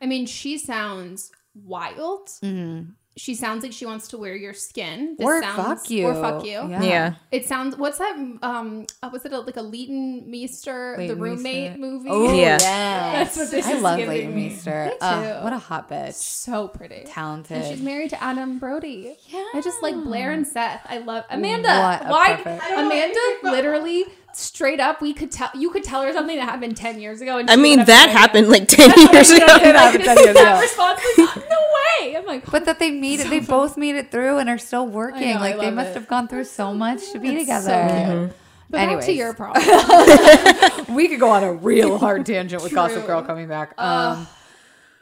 [0.00, 2.26] I mean, she sounds wild.
[2.42, 2.90] Mm-hmm.
[3.18, 5.16] She sounds like she wants to wear your skin.
[5.18, 6.06] This Or sounds, fuck you.
[6.06, 6.52] Or fuck you.
[6.52, 6.82] Yeah.
[6.82, 7.14] Yeah.
[7.32, 7.76] It sounds.
[7.76, 8.16] What's that?
[8.42, 11.78] Um, uh, was it a, like a Leighton Meester, the roommate Meester.
[11.78, 12.08] movie?
[12.10, 12.58] Oh, Yeah.
[12.60, 12.62] yes.
[12.62, 14.48] That's what this I is love Leighton me.
[14.50, 14.84] Meester.
[14.86, 16.14] Me Uh, what a hot bitch.
[16.14, 17.56] so pretty, Talented.
[17.58, 19.16] And she's married to Adam Brody.
[19.28, 20.80] Yeah, I just like Blair and Seth.
[20.88, 21.68] I love Amanda.
[21.68, 22.36] What a Why?
[22.36, 24.04] perfect- Amanda literally
[24.38, 25.00] straight up.
[25.02, 25.50] We could tell.
[25.54, 27.38] You could tell her something that happened ten years ago.
[27.38, 28.18] And I mean, that no idea.
[28.18, 29.46] happened like 10 years ago.
[29.46, 29.74] mean.
[29.74, 30.60] happened 10 years that ago.
[30.60, 31.56] response was no
[32.00, 32.16] way.
[32.16, 34.86] I'm like, But that they made it, they both made it through and are still
[34.86, 35.34] working.
[35.34, 35.94] know, like they must it.
[35.94, 38.26] have gone through so much to be It's so together.
[38.28, 38.36] cute.
[38.70, 40.94] But back to your problem.
[40.94, 43.74] we could go on a real hard tangent with Gossip Girl coming back.
[43.78, 44.28] Uh, Um,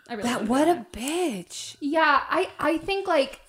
[0.09, 0.79] I really that what that.
[0.93, 1.77] a bitch.
[1.81, 3.41] Yeah, I I think like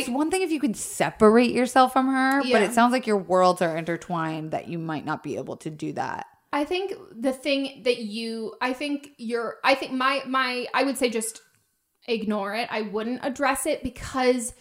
[0.00, 3.16] It's one thing if you can separate yourself from her, but it sounds like your
[3.18, 6.26] worlds are intertwined that you might not be able to do that.
[6.52, 10.98] I think the thing that you I think you're I think my my I would
[10.98, 11.40] say just
[12.06, 12.68] ignore it.
[12.70, 14.52] I wouldn't address it because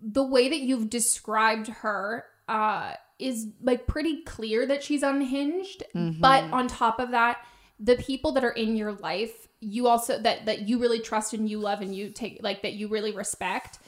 [0.00, 5.84] the way that you've described her uh is like pretty clear that she's unhinged.
[5.94, 7.38] But on top of that,
[7.78, 11.48] the people that are in your life, you also that that you really trust and
[11.48, 13.78] you love and you take like that you really respect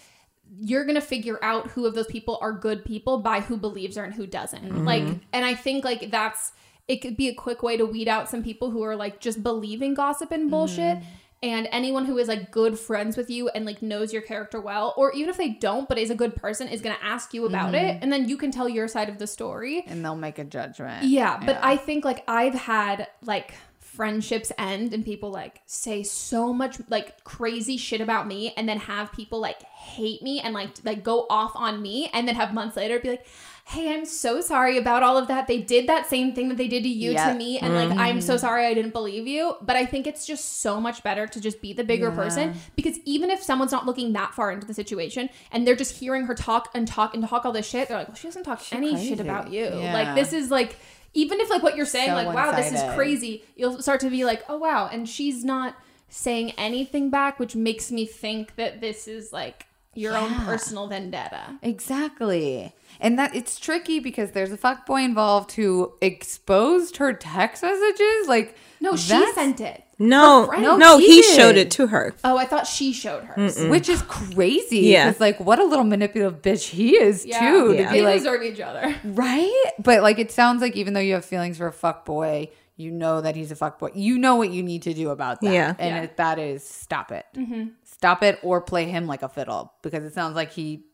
[0.60, 4.04] you're gonna figure out who of those people are good people by who believes her
[4.04, 4.64] and who doesn't.
[4.64, 4.84] Mm-hmm.
[4.84, 6.52] Like, and I think like that's
[6.88, 9.42] it could be a quick way to weed out some people who are like just
[9.42, 10.98] believing gossip and bullshit.
[10.98, 11.06] Mm-hmm.
[11.44, 14.94] And anyone who is like good friends with you and like knows your character well,
[14.96, 17.74] or even if they don't, but is a good person, is gonna ask you about
[17.74, 17.98] it, mm-hmm.
[18.02, 19.82] and then you can tell your side of the story.
[19.88, 21.06] And they'll make a judgment.
[21.06, 23.54] Yeah, but I think like I've had like
[23.94, 28.78] friendships end and people like say so much like crazy shit about me and then
[28.78, 32.54] have people like hate me and like like go off on me and then have
[32.54, 33.26] months later be like
[33.66, 35.46] hey i'm so sorry about all of that.
[35.46, 37.32] They did that same thing that they did to you Yeah.
[37.32, 38.40] to me and like i'm so mm-hmm.
[38.40, 39.56] sorry i didn't believe you.
[39.60, 42.98] But i think it's just so much better to just be the bigger person because
[43.04, 46.34] even if someone's not looking that far into the situation and they're just hearing her
[46.34, 48.96] talk and talk and talk all this shit they're like well she doesn't talk any
[49.06, 49.64] shit about you.
[49.64, 49.92] Yeah.
[49.92, 50.76] like this is like
[51.14, 54.10] even if like what you're saying So like wow this is crazy you'll start to
[54.10, 55.76] be like oh wow and she's not
[56.08, 61.58] saying anything back which makes me think that this is like your own personal vendetta
[61.62, 62.72] Exactly.
[63.00, 68.28] And that it's tricky because there's a fuckboy involved who exposed her text messages.
[68.28, 72.14] Like no she sent it No, no, No, he, he showed it to her.
[72.24, 74.80] oh i thought she showed hers which is crazy.
[74.80, 75.10] Yeah.
[75.10, 77.72] It's like what a little manipulative bitch he is yeah too.
[77.74, 77.86] Yeah.
[77.86, 79.64] To be they like deserve each other right?
[79.78, 82.90] But like it sounds like even though you have feelings for a fuck boy, you
[82.90, 83.90] know that he's a fuck boy.
[83.94, 85.52] You know what you need to do about that.
[85.52, 85.74] Yeah.
[85.78, 86.02] And Yeah.
[86.02, 87.26] It, that is stop it.
[87.36, 87.68] Mm-hmm.
[87.84, 90.84] Stop it or play him like a fiddle because it sounds like he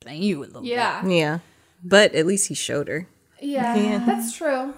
[0.00, 0.70] playing you a little bit.
[0.70, 1.38] yeah Yeah,
[1.84, 3.06] but at least he showed her.
[3.40, 4.74] yeah, that's true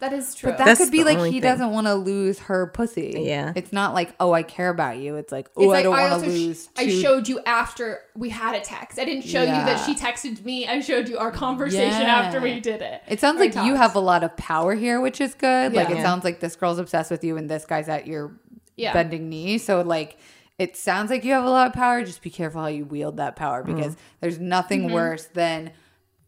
[0.00, 1.50] that is true But that That's could be the like only he thing.
[1.50, 3.14] doesn't want to lose her pussy.
[3.26, 3.52] Yeah.
[3.56, 5.16] It's not like, oh, I care about you.
[5.16, 6.68] It's like, oh, It's I like don't want also to sh- lose.
[6.76, 8.98] I two- showed you after we had a text.
[8.98, 9.64] I didn't show you Yeah.
[9.66, 10.66] that she texted me.
[10.68, 12.16] I showed you our conversation Yeah.
[12.20, 13.02] after we did it.
[13.08, 13.78] It sounds Our like you talks.
[13.78, 15.72] have a lot of power here, which is good.
[15.74, 15.96] Like Yeah.
[15.98, 18.32] it sounds like this girl's obsessed with you and this guy's at your
[18.76, 18.92] Yeah.
[18.92, 19.58] bending knee.
[19.58, 20.16] So like
[20.58, 22.02] it sounds like you have a lot of power.
[22.04, 23.76] Just be careful how you wield that power Mm-hmm.
[23.76, 25.70] because there's nothing worse than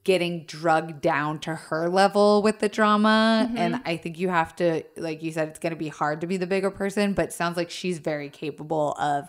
[0.05, 3.47] getting drugged down to her level with the drama.
[3.49, 3.57] Mm-hmm.
[3.59, 6.27] And I think you have to, like you said, it's going to be hard to
[6.27, 9.29] be the bigger person, but it sounds like she's very capable of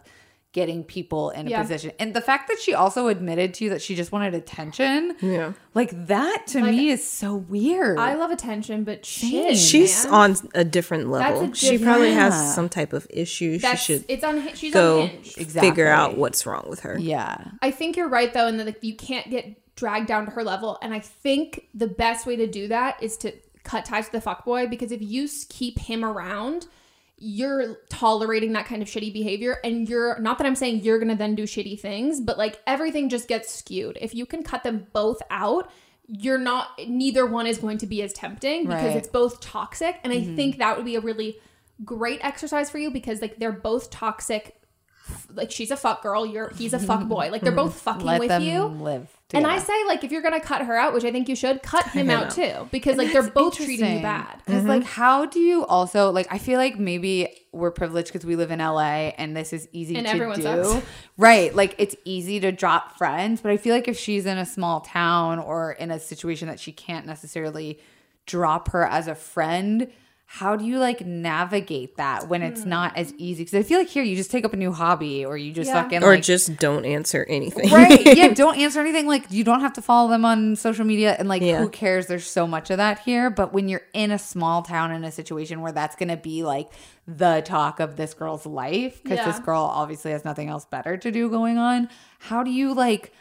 [0.53, 1.62] getting people in a Yeah.
[1.62, 1.91] position.
[1.97, 5.53] And the fact that she also admitted to you that she just wanted attention, Yeah.
[5.73, 7.97] like that to Like, me is so weird.
[7.97, 10.13] I love attention, but shit, She's man.
[10.13, 11.43] on a different level.
[11.51, 13.60] a she probably different- has some type of issue.
[13.60, 14.45] That's she should it's on.
[14.53, 15.38] She's go unhinged.
[15.38, 15.69] Exactly.
[15.69, 16.97] figure out what's wrong with her.
[16.99, 17.38] yeah.
[17.62, 20.43] I think you're right though, and that like, you can't get dragged down to her
[20.43, 20.77] level.
[20.81, 24.29] And I think the best way to do that is to cut ties with the
[24.29, 26.67] fuckboy because if you keep him around,
[27.17, 31.15] you're tolerating that kind of shitty behavior, and you're not that I'm saying you're gonna
[31.15, 33.97] then do shitty things, but like everything just gets skewed.
[34.01, 35.71] If you can cut them both out.
[36.13, 38.97] You're not, neither one is going to be as tempting because Right.
[38.97, 39.97] it's both toxic.
[40.03, 40.36] And I mm-hmm.
[40.36, 41.38] think that would be a really
[41.86, 44.62] great exercise for you because, like, they're both toxic
[45.34, 47.29] like she's a fuck girl, you're he's a fuck boy.
[47.31, 47.63] Like they're mm-hmm.
[47.67, 48.63] both fucking Let with them you.
[48.65, 49.10] live.
[49.34, 51.63] And I say like if you're gonna cut her out, which I think you should,
[51.63, 52.67] cut him out too.
[52.72, 54.41] Because like they're both treating you bad.
[54.46, 54.91] Because like, mm-hmm.
[54.91, 56.28] how do you also like?
[56.30, 59.96] I feel like maybe we're privileged because we live in LA and this is easy
[59.96, 60.86] And to everyone do, sucks.
[61.17, 61.54] right?
[61.54, 64.82] Like it's easy to drop friends, but I feel like if she's in a small
[64.82, 67.80] town or in a situation that she can't necessarily
[68.26, 69.91] drop her as a friend.
[70.34, 72.70] How do you like navigate that when it's hmm.
[72.70, 73.44] not as easy?
[73.44, 75.67] Because I feel like here you just take up a new hobby or you just
[75.67, 75.84] Yeah.
[75.84, 77.70] fucking Or like, just don't answer anything.
[77.70, 81.17] right yeah don't answer anything like you don't have to follow them on social media
[81.20, 81.60] and like Yeah.
[81.60, 84.91] who cares there's so much of that here but when you're in a small town
[84.94, 86.72] in a situation where that's going to be like
[87.06, 91.12] the talk of this girl's life because this girl obviously has nothing else better to
[91.12, 91.89] do going on
[92.20, 93.12] how do you like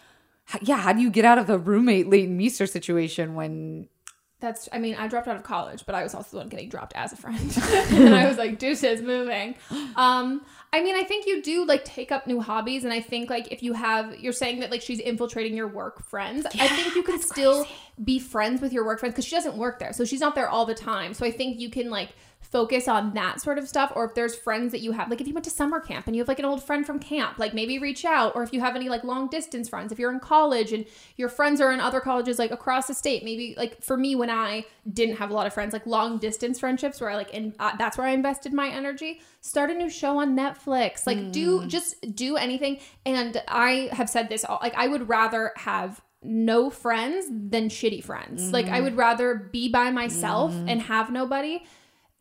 [0.55, 3.89] h- yeah how do you get out of the roommate Leighton Meester situation when
[4.41, 6.69] That's I mean, I dropped out of college, but I was also the one getting
[6.69, 7.39] dropped as a friend.
[7.91, 9.55] and I was like, deuces moving.
[9.97, 13.29] Um, I mean, I think you do like take up new hobbies, and I think
[13.29, 16.95] like if you have you're saying that like she's infiltrating your work friends, I think
[16.95, 17.67] you can still
[18.03, 19.93] be friends with your work friends because she doesn't work there.
[19.93, 21.13] So she's not there all the time.
[21.13, 22.11] So I think you can like
[22.51, 23.93] focus on that sort of stuff.
[23.95, 26.17] Or if there's friends that you have, like if you went to summer camp and
[26.17, 28.35] you have like an old friend from camp, like maybe reach out.
[28.35, 30.85] Or if you have any like long distance friends, if you're in college and
[31.17, 34.31] your friends are in other colleges like across the state, maybe like for me when
[34.31, 37.55] I didn't have a lot of friends, like long distance friendships where I like, and
[37.61, 39.21] uh, that's where I invested my energy.
[39.41, 41.07] Start a new show on Netflix.
[41.07, 41.69] Like do mm.
[41.69, 42.81] just do anything.
[43.07, 48.05] And I have said this all like I would rather have no friends than shitty
[48.05, 48.53] friends.
[48.53, 48.85] Like I mm.
[48.85, 50.69] would rather be by myself mm.
[50.69, 51.63] and have nobody.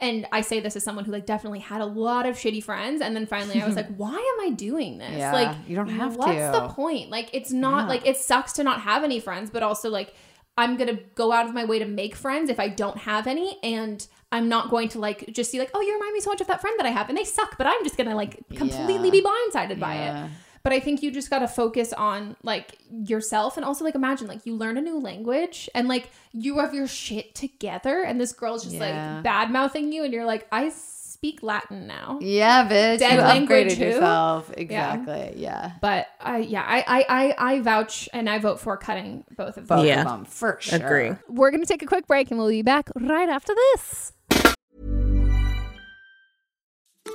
[0.02, 3.02] And I say this as someone who like definitely had a lot of shitty friends
[3.02, 5.12] and then finally I was like, why am I doing this?
[5.18, 6.52] Yeah, like you don't have what's to.
[6.54, 7.10] the point?
[7.10, 7.90] Like it's not Yeah.
[7.90, 10.14] like it sucks to not have any friends, but also like
[10.58, 13.58] I'm gonna go out of my way to make friends if I don't have any
[13.64, 16.40] and I'm not going to like just see like, oh, you remind me so much
[16.42, 19.06] of that friend that I have and they suck, but I'm just gonna like completely
[19.06, 19.12] Yeah.
[19.12, 20.30] be blindsided by it.
[20.70, 24.28] But I think you just got to focus on like yourself and also like imagine
[24.28, 28.34] like you learn a new language and like you have your shit together and this
[28.34, 29.16] girl's just Yeah.
[29.16, 32.20] like bad mouthing you and you're like, I speak Latin now.
[32.22, 33.00] Yeah, bitch.
[33.00, 33.84] Dead you language upgraded who?
[33.86, 34.52] yourself.
[34.56, 35.34] Exactly.
[35.38, 35.72] Yeah.
[35.82, 39.68] But I yeah, I, I I I vouch and I vote for cutting both of
[39.68, 39.78] them.
[39.80, 40.02] Both Yeah.
[40.02, 40.78] of them, for sure.
[40.78, 41.12] Agree.
[41.30, 44.14] We're gonna take a quick break and we'll be back right after this.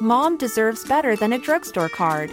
[0.00, 2.32] Mom deserves better than a drugstore card.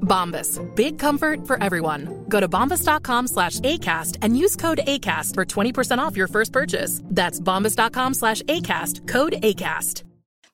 [0.00, 0.58] Bombas.
[0.74, 2.24] Big comfort for everyone.
[2.28, 7.00] Go to bombas.com slash ACAST and use code ACAST for 20% off your first purchase.
[7.04, 9.06] That's bombas.com slash ACAST.
[9.06, 10.02] Code ACAST.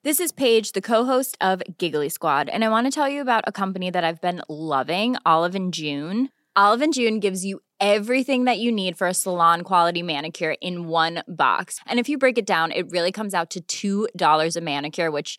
[0.07, 3.43] This is Paige, the co-host of Giggly Squad, and I want to tell you about
[3.49, 6.29] a company that I've been loving, Olive and June.
[6.55, 10.87] Olive and June gives you everything that you need for a salon quality manicure in
[10.87, 11.81] one box.
[11.87, 15.39] And if you break it down, it really comes out to $2 a manicure, which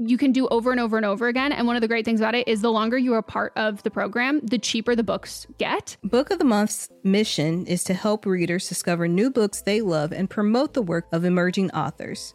[0.00, 1.52] you can do over and over and over again.
[1.52, 3.82] And one of the great things about it is the longer you are part of
[3.82, 5.96] the program, the cheaper the books get.
[6.02, 10.30] Book of the Month's mission is to help readers discover new books they love and
[10.30, 12.34] promote the work of emerging authors.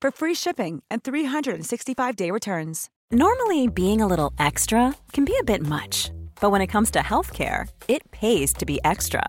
[0.00, 2.90] for free shipping and 365-day returns.
[3.10, 6.98] Normally, being a little extra can be a bit much, but when it comes to
[6.98, 9.28] healthcare, it pays to be extra.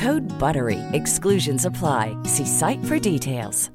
[0.01, 0.79] Code BUTTERY.
[0.93, 2.17] Exclusions apply.
[2.23, 3.69] See site for details.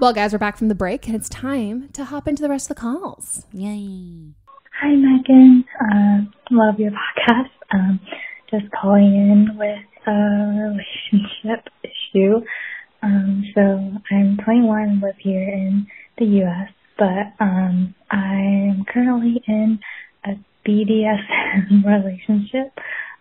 [0.00, 2.68] Well, guys, we're back from the break, and it's time to hop into the rest
[2.68, 3.46] of the calls.
[3.52, 4.34] Yay.
[4.80, 5.64] Hi, Megan.
[5.80, 6.18] Uh,
[6.50, 7.50] love your podcast.
[7.72, 8.00] Um,
[8.50, 9.78] just calling in with
[10.08, 10.74] a
[11.12, 12.40] relationship issue.
[13.02, 13.60] Um, so
[14.10, 15.86] I'm 21, live here in
[16.18, 19.78] the U.S., but um, I'm currently in
[20.24, 20.30] a
[20.66, 22.72] BDSM relationship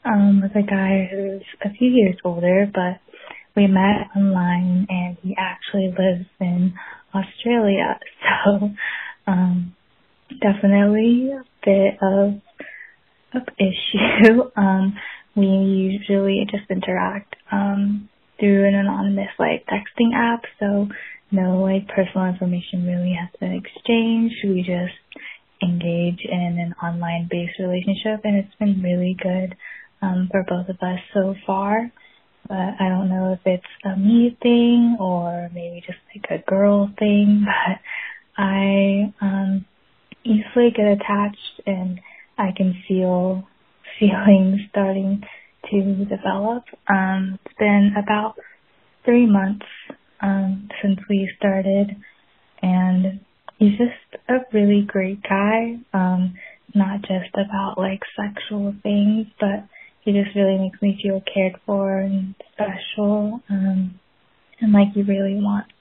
[0.05, 3.01] um, with a guy who's a few years older, but
[3.55, 6.73] we met online and he actually lives in
[7.13, 7.99] Australia.
[8.45, 8.69] So
[9.28, 9.76] um,
[10.41, 12.41] definitely a bit of
[13.34, 14.43] of issue.
[14.55, 14.97] Um,
[15.36, 18.09] we usually just interact um,
[18.40, 20.88] through an anonymous like texting app, so
[21.32, 24.36] no like personal information really has been exchanged.
[24.44, 25.26] We just
[25.62, 29.56] engage in an online based relationship and it's been really good
[30.02, 31.92] um, for both of us so far.
[32.48, 36.92] But I don't know if it's a me thing or maybe just like a girl
[37.00, 37.80] thing, but
[38.38, 39.66] I um
[40.24, 42.00] easily get attached and
[42.38, 43.48] I can feel
[44.00, 45.24] feelings starting
[45.72, 46.63] to develop.
[46.89, 48.36] Um, it's been about
[49.03, 49.66] three months
[50.22, 51.95] um, since we started,
[52.61, 53.20] and
[53.57, 55.78] he's just a really great guy.
[55.93, 56.36] Um,
[56.74, 59.66] not just about like sexual things, but
[60.01, 63.99] he just really makes me feel cared for and special, um,
[64.61, 65.72] and like he really wants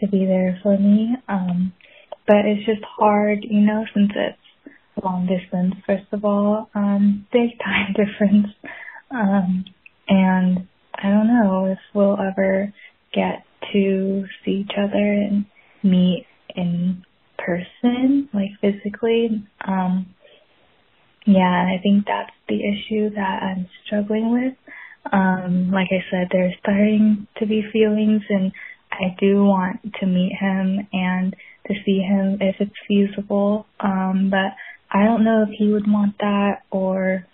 [0.00, 1.16] to be there for me.
[1.28, 1.72] Um,
[2.26, 4.38] but it's just hard, you know, since it's
[5.02, 8.48] long distance, first of all, um, big time difference.
[9.12, 9.64] Um,
[10.08, 12.72] and I don't know if we'll ever
[13.12, 15.46] get to see each other and
[15.82, 17.04] meet in
[17.38, 19.44] person, like physically.
[19.66, 20.14] Um,
[21.26, 24.54] yeah, and I think that's the issue that I'm struggling with.
[25.12, 28.52] Um, like I said, there's starting to be feelings and
[28.90, 31.34] I do want to meet him and
[31.66, 33.66] to see him if it's feasible.
[33.80, 34.54] Um, but
[34.90, 37.26] I don't know if he would want that or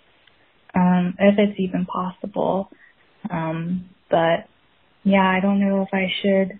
[0.75, 2.69] um, if it's even possible.
[3.29, 4.47] Um, but
[5.03, 6.59] yeah, I don't know if I should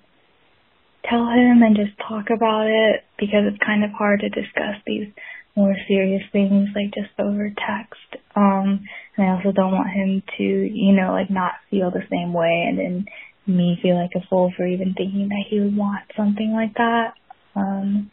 [1.09, 5.07] tell him and just talk about it because it's kind of hard to discuss these
[5.55, 8.23] more serious things like just over text.
[8.35, 8.85] Um,
[9.17, 12.65] and I also don't want him to, you know, like not feel the same way
[12.67, 13.05] and then
[13.45, 17.13] me feel like a fool for even thinking that he would want something like that.
[17.55, 18.11] Um,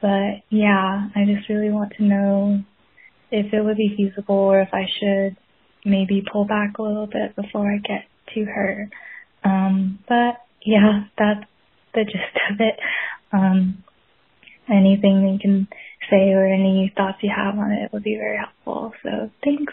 [0.00, 2.62] but yeah, I just really want to know
[3.30, 5.36] if it would be feasible or if I should
[5.84, 8.04] maybe pull back a little bit before I get
[8.34, 8.90] to her.
[9.44, 11.44] Um, but yeah, that's
[11.94, 12.78] the gist of it.
[13.32, 13.84] Um,
[14.68, 15.68] anything you can
[16.10, 18.92] say or any thoughts you have on it would be very helpful.
[19.02, 19.72] So thanks.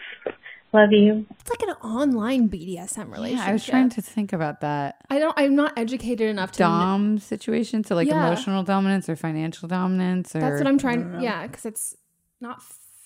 [0.74, 1.26] Love you.
[1.42, 3.44] It's like an online BDSM relationship.
[3.46, 5.04] Yeah, I was trying to think about that.
[5.10, 5.34] I don't.
[5.36, 6.60] I'm not educated enough to.
[6.60, 8.26] Dom situation, so like Yeah.
[8.26, 11.22] emotional dominance or financial dominance, or That's what I'm trying.
[11.22, 11.98] Yeah, because it's
[12.40, 12.64] not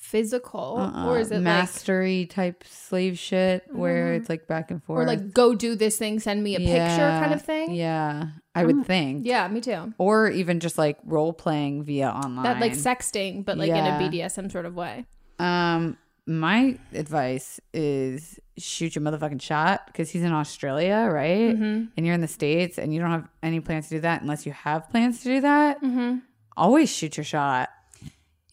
[0.10, 1.08] physical, Uh-uh.
[1.08, 4.18] or is it like mastery type slave shit where Mhm.
[4.20, 7.10] it's like back and forth, or like go do this thing, send me a picture
[7.22, 7.74] kind of thing?
[7.74, 8.86] Yeah, I would Mm.
[8.86, 9.26] think.
[9.26, 9.94] Yeah, me too.
[9.98, 12.44] Or even just like role playing via online.
[12.44, 13.80] That like sexting, but like Yeah.
[13.80, 15.06] in a BDSM sort of way.
[15.40, 15.98] Um,
[16.28, 21.56] my advice is shoot your motherfucking shot because he's in Australia, right?
[21.60, 21.90] Mhm.
[21.98, 24.46] And you're in the states, and you don't have any plans to do that unless
[24.46, 25.82] you have plans to do that.
[25.84, 26.22] Mhm.
[26.58, 27.70] Always shoot your shot.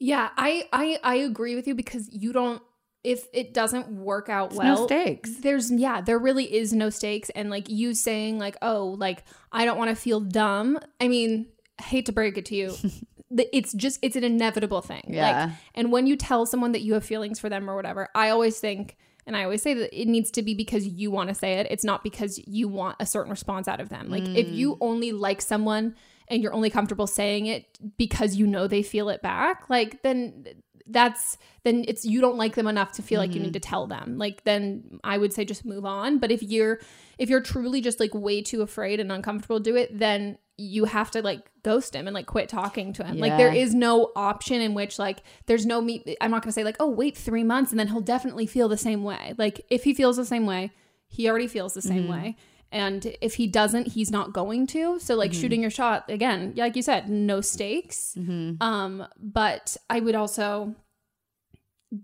[0.04, 2.60] Yeah, I I I agree with you because you don't
[3.04, 5.30] if it doesn't work out There's no well stakes.
[5.40, 9.64] there's yeah there really is no stakes and like you saying like oh like i
[9.64, 11.46] don't want to feel dumb i mean
[11.80, 12.76] I hate to break it to you
[13.52, 15.46] it's just it's an inevitable thing Yeah.
[15.46, 18.28] like and when you tell someone that you have feelings for them or whatever i
[18.28, 18.96] always think
[19.26, 21.66] and i always say that it needs to be because you want to say it
[21.70, 24.54] it's not because you want a certain response out of them like if Mm.
[24.54, 25.96] you only like someone
[26.32, 30.44] and you're only comfortable saying it because you know they feel it back like then
[30.88, 33.86] that's then it's you don't like them enough to feel like you need to tell
[33.86, 34.18] them.
[34.18, 36.18] Like then i would say just move on.
[36.18, 36.80] But if you're
[37.18, 40.84] if you're truly just like way too afraid and uncomfortable to do it then you
[40.84, 43.18] have to like ghost him and like quit talking to him.
[43.18, 46.64] Like there is no option in which like there's no me i'm not gonna say
[46.64, 49.34] like oh wait three months and then he'll definitely feel the same way.
[49.38, 50.72] Like if he feels the same way
[51.06, 52.10] he already feels the same Mhm.
[52.10, 52.36] way
[52.72, 55.40] and if he doesn't he's not going to so like Mhm.
[55.40, 58.16] shooting your shot again like you said no stakes
[58.60, 60.74] um but i would also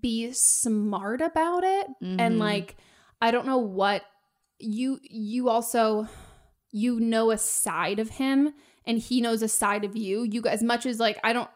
[0.00, 2.38] be smart about it and Mhm.
[2.38, 2.76] like
[3.22, 4.02] i don't know what
[4.58, 6.06] you you also
[6.70, 8.52] you know a side of him
[8.84, 11.48] and he knows a side of you you as much as like i don't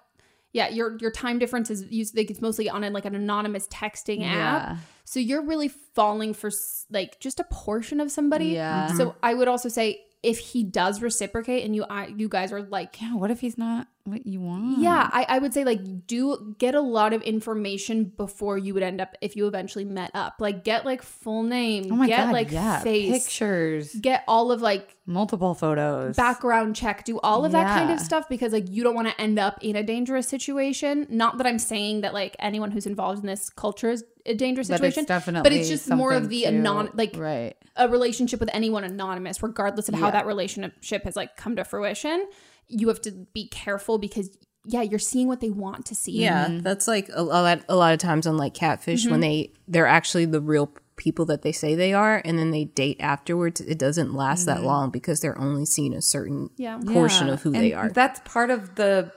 [0.53, 3.69] yeah your your time difference is you like it's mostly on a, like an anonymous
[3.69, 4.77] texting app Yeah.
[5.05, 6.51] So you're really falling for
[6.91, 8.89] like just a portion of somebody Yeah.
[8.95, 12.63] so i would also say if he does reciprocate and you I, you guys are
[12.63, 16.07] like yeah what if he's not what you want yeah I, I would say like
[16.09, 20.11] do get a lot of information before you would end up if you eventually met
[20.15, 22.81] up like get like full name Oh my get God, like yeah.
[22.81, 23.95] face Pictures.
[23.95, 28.29] get all of like multiple photos background check do all of that kind of stuff
[28.29, 31.59] because like you don't want to end up in a dangerous situation not that i'm
[31.59, 35.43] saying that like anyone who's involved in this culture is a dangerous But it's situation
[35.43, 39.43] but it's just more of the to- anon like right a relationship with anyone anonymous
[39.43, 40.11] regardless of how Yeah.
[40.13, 42.27] that relationship has like come to fruition
[42.69, 44.31] you have to be careful because
[44.65, 47.61] yeah you're seeing what they want to see Yeah, that's like a, a lot.
[47.69, 49.23] A lot of times on like Catfish, when Mhm.
[49.23, 52.99] they they're actually the real people that they say they are, and then they date
[53.01, 53.61] afterwards.
[53.61, 54.65] It doesn't last that Mhm.
[54.65, 56.79] long because they're only seeing a certain Yeah.
[56.87, 57.89] portion Yeah, of who and they are.
[57.91, 59.11] That's part of the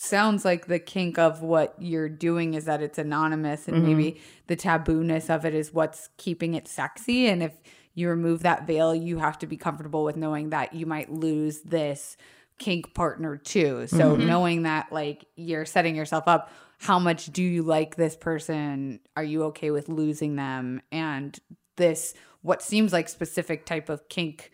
[0.00, 3.82] sounds like the kink of what you're doing is that it's anonymous and Mhm.
[3.82, 7.60] maybe the tabooness of it is what's keeping it sexy and if
[7.94, 11.62] you remove that veil you have to be comfortable with knowing that you might lose
[11.62, 12.16] this
[12.58, 14.26] kink partner too so Mhm.
[14.26, 19.24] knowing that like you're setting yourself up how much do you like this person are
[19.24, 21.40] you okay with losing them and
[21.76, 24.52] this what seems like specific type of kink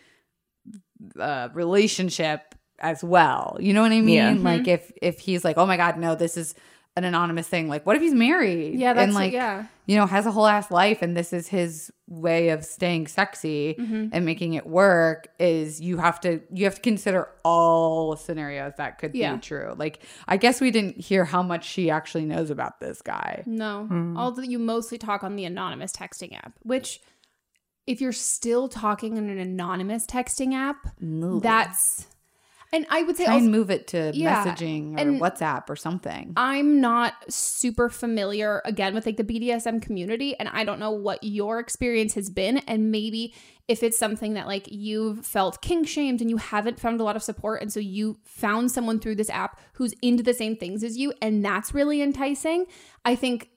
[1.20, 3.56] uh, relationship as well.
[3.60, 4.14] You know what I mean?
[4.16, 4.30] Yeah.
[4.32, 4.70] Like Mm-hmm.
[4.70, 6.54] if if he's like, "Oh my god, no, this is
[6.96, 7.66] an anonymous thing.
[7.66, 8.78] Like, what if he's married?
[8.78, 9.66] Yeah, that's and like, yeah.
[9.86, 13.74] you know, has a whole ass life, and this is his way of staying sexy
[13.76, 14.10] Mhm.
[14.12, 15.26] and making it work.
[15.40, 19.34] Is you have to you have to consider all scenarios that could Yeah.
[19.34, 19.74] be true.
[19.76, 23.42] Like, I guess we didn't hear how much she actually knows about this guy.
[23.44, 23.86] No.
[23.86, 24.16] Hmm.
[24.16, 27.00] Although you mostly talk on the anonymous texting app, which
[27.88, 30.76] if you're still talking in an anonymous texting app,
[31.42, 32.06] that's
[32.74, 35.76] and I would say Try also, and move it to Yeah, messaging or WhatsApp or
[35.76, 36.32] something.
[36.36, 41.22] I'm not super familiar again with like the BDSM community and I don't know what
[41.22, 43.32] your experience has been and maybe
[43.68, 47.14] if it's something that like you've felt kink shamed and you haven't found a lot
[47.14, 50.82] of support and so you found someone through this app who's into the same things
[50.82, 52.66] as you and that's really enticing.
[53.04, 53.50] I think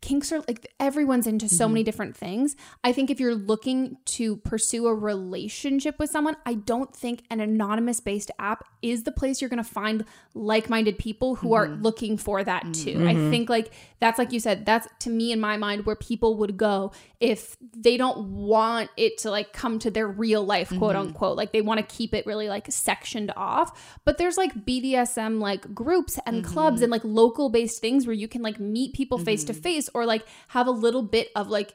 [0.00, 1.72] kinks are like everyone's into so Mm-hmm.
[1.74, 2.56] many different things.
[2.82, 7.38] I think if you're looking to pursue a relationship with someone, I don't think an
[7.40, 10.04] anonymous based app is the place you're going to find
[10.34, 11.82] like minded people who are Mm-hmm.
[11.82, 13.06] looking for that too.
[13.06, 13.30] I Mhm.
[13.30, 16.56] think like that's like you said, that's to me in my mind where people would
[16.56, 16.90] go
[17.20, 21.00] if they don't want it to like come to their real life, quote Mhm.
[21.00, 21.36] unquote.
[21.36, 23.98] Like they want to keep it really like sectioned off.
[24.04, 26.82] But there's like BDSM like groups and clubs Mm-hmm.
[26.84, 30.04] and like local based things where you can like meet people face to face or
[30.06, 31.74] like have a little bit of like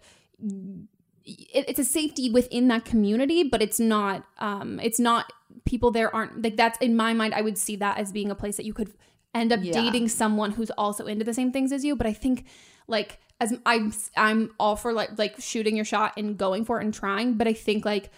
[1.25, 5.32] it, it's a safety within that community but it's not um it's not
[5.65, 8.36] people there aren't like that's in my mind i would see that as being a
[8.36, 8.93] place that you could
[9.36, 9.73] end up Yeah.
[9.73, 12.45] dating someone who's also into the same things as you but i think
[12.88, 16.86] like as i'm i'm all for like like shooting your shot and going for it
[16.86, 18.09] and trying but i think like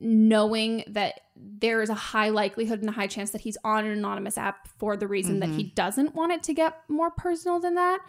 [0.00, 3.92] knowing that there is a high likelihood and a high chance that he's on an
[3.92, 5.74] anonymous app for the reason that he Mhm.
[5.74, 8.00] doesn't want it to get more personal than that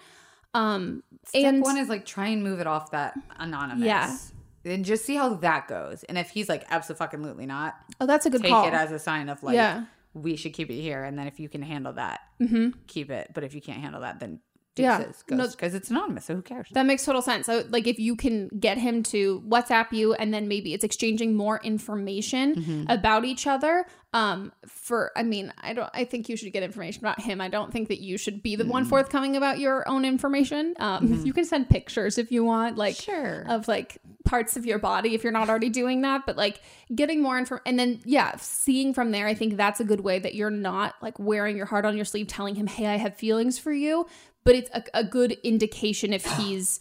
[0.54, 3.86] um Step and one is like try and move it off that anonymous.
[3.86, 4.16] Yeah.
[4.64, 6.04] And just see how that goes.
[6.04, 8.68] And if he's like absolutely not, Oh, that's a good take call.
[8.68, 9.86] it as a sign of like Yeah.
[10.14, 11.04] we should keep it here.
[11.04, 12.74] And then if you can handle that, Mhm.
[12.88, 13.32] keep it.
[13.34, 14.40] But if you can't handle that, then
[14.78, 15.00] Yeah.
[15.04, 16.26] deuces No- because it's anonymous.
[16.26, 16.68] So who cares?
[16.72, 17.46] That makes total sense.
[17.46, 21.36] So, like, if you can get him to WhatsApp you, and then maybe it's exchanging
[21.36, 22.86] more information Mhm.
[22.94, 23.86] about each other.
[24.14, 25.90] Um, for I mean, I don't.
[25.94, 27.40] I think you should get information about him.
[27.40, 30.74] I don't think that you should be the one forthcoming about your own information.
[30.80, 31.26] Um, Mhm.
[31.26, 33.46] you can send pictures if you want, like, Sure.
[33.48, 36.26] of like parts of your body if you're not already doing that.
[36.26, 36.60] But like
[36.94, 39.28] getting more info, and then yeah, seeing from there.
[39.28, 42.06] I think that's a good way that you're not like wearing your heart on your
[42.06, 44.08] sleeve, telling him, "Hey, I have feelings for you."
[44.44, 46.80] But it's a, a good indication if he's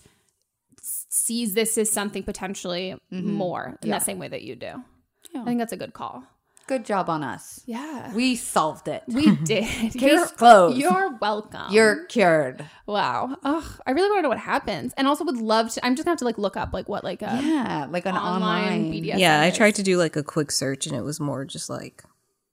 [0.82, 3.24] sees this as something potentially Mhm.
[3.24, 3.98] more in Yeah.
[3.98, 4.82] the same way that you do.
[5.34, 5.42] Yeah.
[5.42, 6.24] I think that's a good call.
[6.66, 7.61] Good job on us.
[7.66, 8.14] Yeah.
[8.14, 9.02] We solved it.
[9.08, 9.64] We did.
[9.64, 10.78] Case You're- closed.
[10.78, 11.72] You're welcome.
[11.72, 12.64] You're cured.
[12.86, 13.36] wow.
[13.42, 15.84] Ugh, I really want to know what happens, and also would love to.
[15.84, 18.16] I'm just gonna have to like look up like what like a Yeah, like an
[18.16, 19.18] online- BDSM.
[19.18, 22.04] yeah, I tried to do like a quick search and it was more just like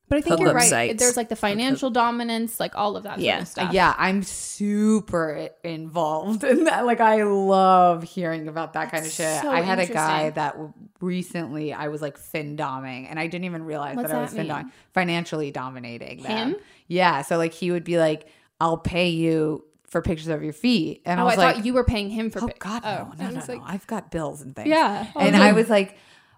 [0.09, 0.69] But I think you're right.
[0.69, 0.99] sites.
[1.03, 3.35] There's like the financial dominance, like all of that Yeah.
[3.35, 3.73] sort of stuff.
[3.73, 6.85] Yeah, I'm super involved in that.
[6.85, 9.41] Like, I love hearing about that kind of shit.
[9.41, 13.27] so I had a guy that w- recently I was like fin doming, and I
[13.27, 16.53] didn't even realize What's that I was fin doming, financially dominating them.
[16.53, 16.55] Him?
[16.87, 18.27] Yeah, so like he would be like,
[18.59, 21.65] "I'll pay you." For pictures of your feet, and oh, I was I like, thought
[21.65, 22.43] you were paying him for.
[22.43, 23.53] "Oh pic- God, no, oh, no, I no, was no!
[23.55, 25.07] like- I've got bills and things." Yeah.
[25.15, 25.41] and Okay.
[25.41, 25.95] I was like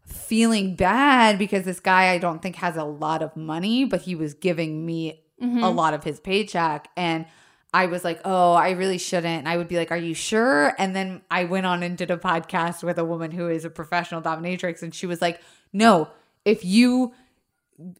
[0.10, 4.16] feeling bad because this guy I don't think has a lot of money, but he
[4.16, 5.64] was giving me Mhm.
[5.64, 6.89] a lot of his paycheck.
[6.97, 7.26] And
[7.74, 9.39] I was like, oh, I really shouldn't.
[9.39, 10.74] And I would be like, are you sure?
[10.80, 13.70] And then I went on and did a podcast with a woman who is a
[13.70, 14.82] professional dominatrix.
[14.82, 15.39] And she was like,
[15.72, 16.10] no,
[16.45, 17.14] if you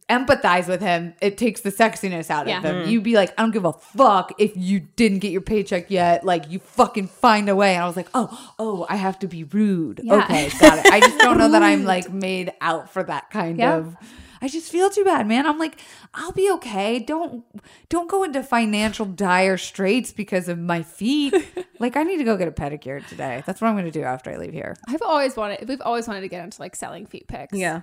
[0.08, 2.58] empathize with him, it takes the sexiness out Yeah.
[2.58, 2.74] of him.
[2.76, 2.90] Mhm.
[2.90, 6.24] You'd be like, I don't give a fuck if you didn't get your paycheck yet.
[6.24, 7.74] Like, you fucking find a way.
[7.74, 10.00] And I was like, oh, oh, I have to be rude.
[10.02, 10.16] Yeah.
[10.24, 10.92] Okay, got it.
[10.92, 13.76] I just don't know that I'm like made out for that kind Yeah.
[13.76, 13.96] of.
[14.42, 15.46] I just feel too bad, man.
[15.46, 15.78] I'm like,
[16.14, 16.98] I'll be okay.
[16.98, 17.44] Don't
[17.90, 21.34] don't go into financial dire straits because of my feet.
[21.78, 23.42] like, I need to go get a pedicure today.
[23.44, 24.76] That's what I'm going to do after I leave here.
[24.88, 25.68] I've always wanted.
[25.68, 27.52] We've always wanted to get into like selling feet pics.
[27.56, 27.82] yeah.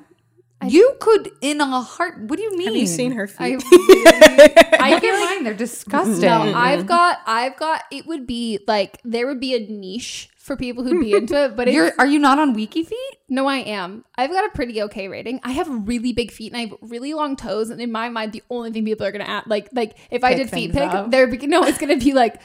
[0.66, 2.20] You could in a heart.
[2.20, 2.68] What do you mean?
[2.68, 3.64] Have you seen her feet?
[3.66, 5.44] I Look feel at mine.
[5.44, 6.22] They're disgusting.
[6.22, 7.84] No, I've got, I've got.
[7.92, 11.56] It would be like there would be a niche for people who'd be into it.
[11.56, 12.98] But You're, are you not on Wiki Feet?
[13.30, 14.06] no, I am.
[14.18, 15.40] I've got a pretty okay rating.
[15.44, 17.70] I have really big feet and I have really long toes.
[17.70, 20.34] And in my mind, the only thing people are gonna add, like, like if I
[20.34, 21.12] did feet things pic, up.
[21.12, 22.42] they're be- no, it's gonna be like.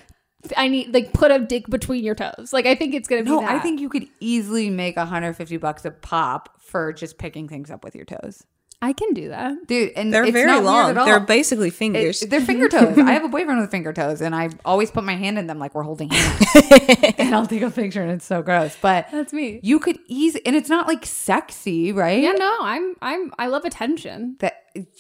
[0.57, 2.53] I need like put a dick between your toes.
[2.53, 3.51] Like I think it's gonna be No, that.
[3.51, 7.85] I think you could easily make 150 bucks a pop for just picking things up
[7.85, 8.45] with your toes.
[8.85, 9.69] I can do that.
[9.69, 10.91] Dude, and They're it's very not weird long.
[10.91, 11.07] at all.
[11.07, 12.21] They're basically fingers.
[12.23, 12.99] It- they're finger toes.
[12.99, 15.61] I have a boyfriend with finger toes, and I always put my hand in them
[15.61, 16.45] like we're holding hands.
[17.19, 18.77] and I'll take a picture, and it's so gross.
[18.83, 19.61] But That's me.
[19.63, 22.21] you could easy, and it's not like sexy, right?
[22.21, 24.35] Yeah, no, I'm I'm I love attention.
[24.41, 24.55] That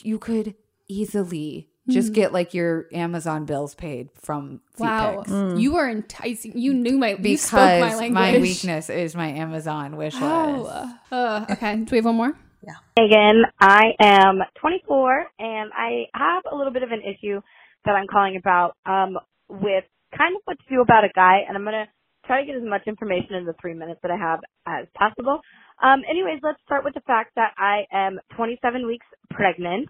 [0.04, 0.54] you could
[0.86, 2.14] easily Just Mhm.
[2.14, 5.32] get like your Amazon bills paid from feet Wow, pics.
[5.60, 6.56] you are enticing.
[6.56, 8.40] You knew my you because spoke my language.
[8.40, 10.24] weakness is my Amazon wish list.
[10.24, 11.76] Oh, uh, okay.
[11.76, 12.32] Do we have one more?
[12.62, 17.40] Yeah, Megan, I am 24 and I have a little bit of an issue
[17.84, 19.18] that I'm calling about um,
[19.48, 19.82] with
[20.16, 21.88] kind of what to do about a guy, and I'm gonna
[22.26, 25.40] try to get as much information in the three minutes that I have as possible.
[25.82, 29.88] Um, anyways, let's start with the fact that I am 27 weeks pregnant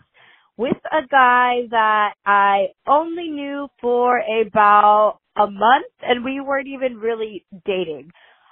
[0.57, 6.99] with a guy that I only knew for about a month, and we weren't even
[6.99, 8.11] really dating.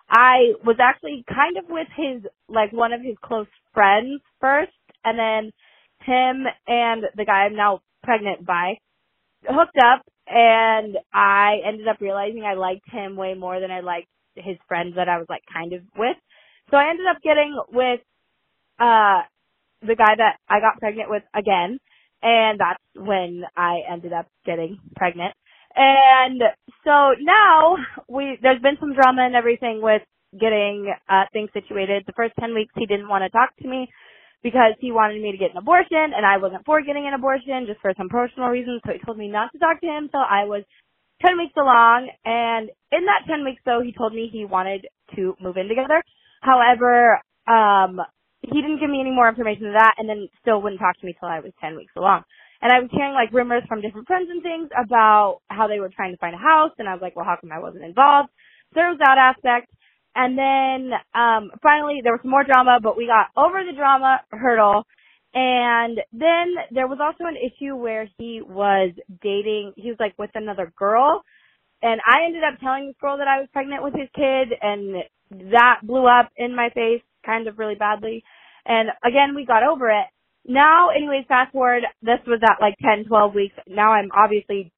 [0.09, 4.73] I was actually kind of with his, like one of his close friends first,
[5.05, 5.53] and then
[6.05, 8.75] him and the guy I'm now pregnant by
[9.47, 14.09] hooked up, and I ended up realizing I liked him way more than I liked
[14.35, 16.17] his friends that I was like kind of with.
[16.71, 18.01] So I ended up getting with,
[18.79, 19.23] uh,
[19.83, 21.79] the guy that I got pregnant with again,
[22.23, 25.35] and that's when I ended up getting pregnant.
[25.77, 26.43] And
[26.85, 27.77] so now
[28.09, 30.03] we there's been some drama and everything with
[30.39, 32.05] getting uh things situated.
[32.07, 33.89] The first 10 weeks he didn't want to talk to me
[34.43, 37.67] because he wanted me to get an abortion and I wasn't for getting an abortion
[37.67, 38.83] just for some personal reasons.
[38.87, 40.65] So he told me not to talk to him till I was
[41.27, 42.11] 10 weeks along.
[42.25, 46.03] And in that 10 weeks though, he told me he wanted to move in together.
[46.43, 48.01] However, um,
[48.53, 51.07] he didn't give me any more information than that and then still wouldn't talk to
[51.07, 52.25] me till I was 10 weeks along.
[52.63, 55.89] And I was hearing like rumors from different friends and things about how they were
[55.89, 58.31] trying to find a house and I was like, well, how come I wasn't involved?
[58.71, 59.73] So there was that aspect.
[60.15, 64.21] And then, um, finally there was some more drama, but we got over the drama
[64.31, 64.85] hurdle.
[65.33, 68.91] And then there was also an issue where he was
[69.23, 71.23] dating, he was like with another girl.
[71.83, 75.05] And I ended up telling this girl that I was pregnant with his kid and
[75.53, 78.25] that blew up in my face kind of really badly.
[78.67, 80.07] And again, we got over it.
[80.47, 83.55] Now, anyways, fast forward, this was at like 10, 12 weeks.
[83.69, 84.73] Now I'm obviously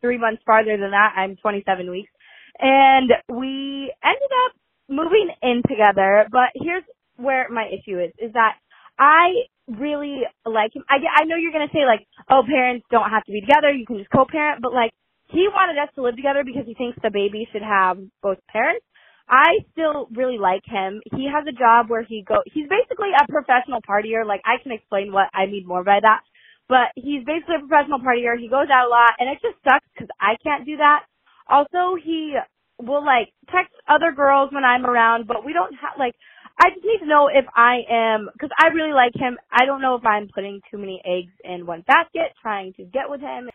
[0.00, 1.14] three months farther than that.
[1.16, 2.10] I'm 27 weeks.
[2.58, 4.52] And we ended up
[4.88, 6.84] moving in together, but here's
[7.16, 8.56] where my issue is, is that
[8.98, 10.84] I really like him.
[10.88, 13.70] I, I know you're going to say like, oh, parents don't have to be together.
[13.72, 14.92] You can just co-parent, but like,
[15.28, 18.84] he wanted us to live together because he thinks the baby should have both parents.
[19.30, 21.00] I still really like him.
[21.14, 24.26] He has a job where he go, he's basically a professional partier.
[24.26, 26.20] Like I can explain what I mean more by that,
[26.68, 28.36] but he's basically a professional partier.
[28.36, 31.06] He goes out a lot and it just sucks because I can't do that.
[31.48, 32.34] Also, he
[32.82, 36.14] will like text other girls when I'm around, but we don't have like,
[36.58, 39.38] I just need to know if I am, cause I really like him.
[39.50, 43.08] I don't know if I'm putting too many eggs in one basket trying to get
[43.08, 43.48] with him.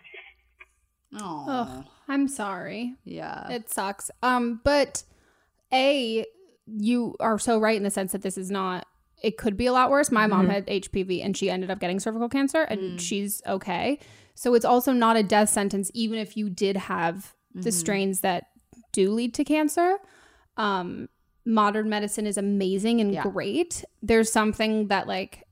[1.17, 2.95] Oh, I'm sorry.
[3.03, 3.49] Yeah.
[3.49, 4.09] It sucks.
[4.23, 5.03] Um, but
[5.75, 6.25] A,
[6.67, 8.87] you are so right in the sense that this is not
[9.23, 10.11] it could be a lot worse.
[10.11, 10.51] My mom Mhm.
[10.51, 12.99] had HPV and she ended up getting cervical cancer and Mm.
[12.99, 13.97] she's okay.
[14.35, 17.73] So it's also not a death sentence even if you did have the Mhm.
[17.73, 18.47] strains that
[18.91, 19.97] do lead to cancer.
[20.57, 21.09] Um
[21.45, 23.85] modern medicine is amazing and great.
[24.03, 25.43] There's something that like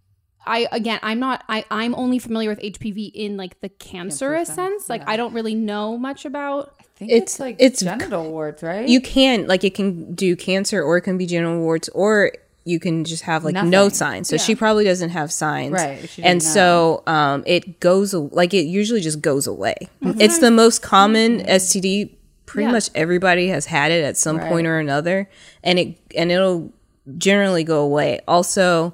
[0.45, 1.43] I again, I'm not.
[1.47, 4.89] I I'm only familiar with HPV in like the cancerous sense.
[4.89, 6.74] Like I don't really know much about.
[6.95, 8.87] I think it's like it's genital warts, right?
[8.87, 12.31] You can like it can do cancer or it can be genital warts or
[12.65, 14.29] you can just have like no signs.
[14.29, 14.41] So Yeah.
[14.43, 15.73] she probably doesn't have signs.
[15.73, 19.75] Right, And didn't so um it goes like it usually just goes away.
[20.03, 20.21] Mhm.
[20.21, 22.11] It's the most common STD.
[22.45, 22.71] Pretty Yeah.
[22.73, 24.49] much everybody has had it at some Right.
[24.49, 25.27] point or another
[25.63, 26.71] and it and it'll
[27.17, 28.19] generally go away.
[28.27, 28.93] Also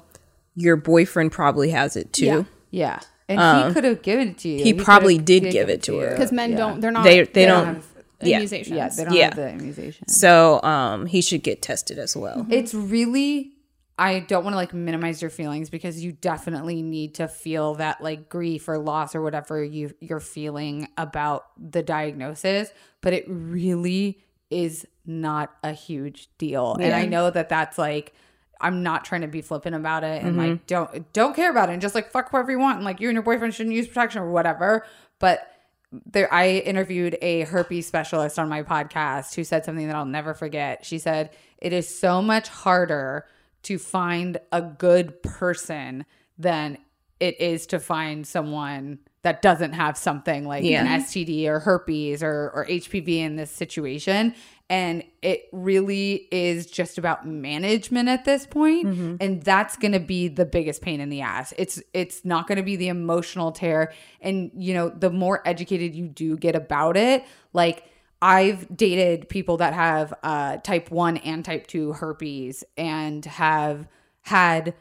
[0.56, 2.24] your boyfriend probably has it too.
[2.24, 2.42] Yeah.
[2.70, 2.98] Yeah.
[3.28, 4.64] And Um, he could have given it to you.
[4.64, 6.80] He, probably did given give it to her Because men don't.
[6.80, 7.04] They're not.
[7.04, 7.82] They they, don't, have yeah.
[8.26, 8.68] Immunizations.
[8.76, 9.24] Yeah, they don't Yeah.
[9.26, 10.08] have the immunization.
[10.08, 12.46] So um he should get tested as well.
[12.50, 13.52] It's really
[13.98, 18.00] I don't want to like minimize your feelings because you definitely need to feel that
[18.02, 22.70] like grief or loss or whatever you you're feeling about the diagnosis,
[23.02, 26.76] but it really is not a huge deal.
[26.80, 28.14] And I know that that's like
[28.62, 30.48] I'm not trying to be flippant about it and Mhm.
[30.50, 33.00] like don't don't care about it and just like fuck whoever you want and like
[33.00, 34.84] you and your boyfriend shouldn't use protection or whatever.
[35.18, 35.46] But
[35.92, 40.34] there I interviewed a herpes specialist on my podcast who said something that I'll never
[40.34, 40.84] forget.
[40.84, 43.26] She said, "It is so much harder
[43.64, 46.06] to find a good person
[46.38, 46.78] than
[47.18, 50.80] it is to find someone that doesn't have something like Yeah.
[50.80, 54.34] an STD or herpes or or HPV in this situation."
[54.70, 58.86] And it really is just about management at this point.
[58.86, 59.16] Mm-hmm.
[59.20, 61.52] and that's going to be the biggest pain in the ass.
[61.58, 65.94] It's it's not going to be the emotional tear and you know, the more educated
[65.94, 67.84] you do get about it, like
[68.22, 73.88] I've dated people that have uh type 1 and type 2 herpes and have
[74.22, 74.74] had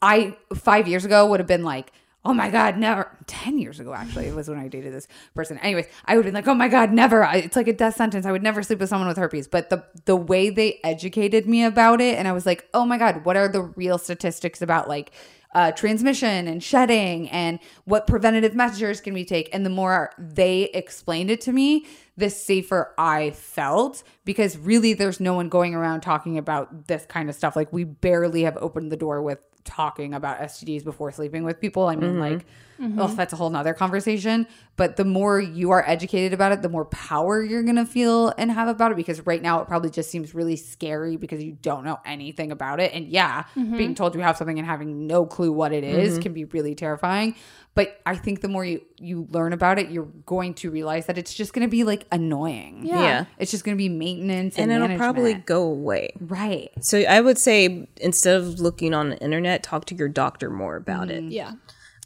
[0.00, 1.92] I 5 years ago would have been like
[2.24, 3.10] oh my god never.
[3.26, 5.58] 10 years ago actually it was when i dated this person.
[5.58, 7.28] Anyways i would be like oh my god never.
[7.32, 8.26] It's like a death sentence.
[8.26, 9.48] I would never sleep with someone with herpes.
[9.48, 12.98] But the the way they educated me about it and i was like oh my
[12.98, 15.12] god what are the real statistics about like
[15.54, 19.48] uh, transmission and shedding and what preventative measures can we take?
[19.52, 21.86] And the more they explained it to me
[22.18, 27.30] the safer i felt because really there's no one going around talking about this kind
[27.30, 31.44] of stuff like we barely have opened the door with talking about STDs before sleeping
[31.44, 31.88] with people.
[31.88, 32.20] I mean, Mhm.
[32.20, 32.46] like,
[32.80, 32.94] Mhm.
[32.98, 34.46] oh, that's a whole nother conversation.
[34.76, 38.32] But the more you are educated about it, the more power you're going to feel
[38.38, 38.96] and have about it.
[38.96, 42.80] Because right now, it probably just seems really scary because you don't know anything about
[42.80, 42.94] it.
[42.94, 43.76] And yeah, Mhm.
[43.76, 46.22] being told you have something and having no clue what it is Mhm.
[46.22, 47.34] can be really terrifying.
[47.78, 51.16] But I think the more you, you learn about it, you're going to realize that
[51.16, 52.80] it's just going to be like annoying.
[52.84, 53.00] Yeah.
[53.02, 53.24] Yeah.
[53.38, 56.10] It's just going to be maintenance and and, it'll probably go away.
[56.20, 56.70] Right.
[56.80, 60.74] So I would say instead of looking on the internet, talk to your doctor more
[60.74, 61.22] about it.
[61.30, 61.52] Yeah.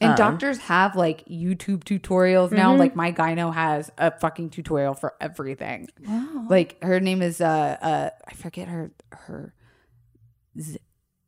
[0.03, 2.75] And Um, doctors have like YouTube tutorials now.
[2.75, 2.79] Mhm.
[2.79, 5.89] Like my gyno has a fucking tutorial for everything.
[6.07, 6.49] Wow.
[6.51, 9.55] Like her name is uh uh I forget her her
[10.61, 10.81] Z-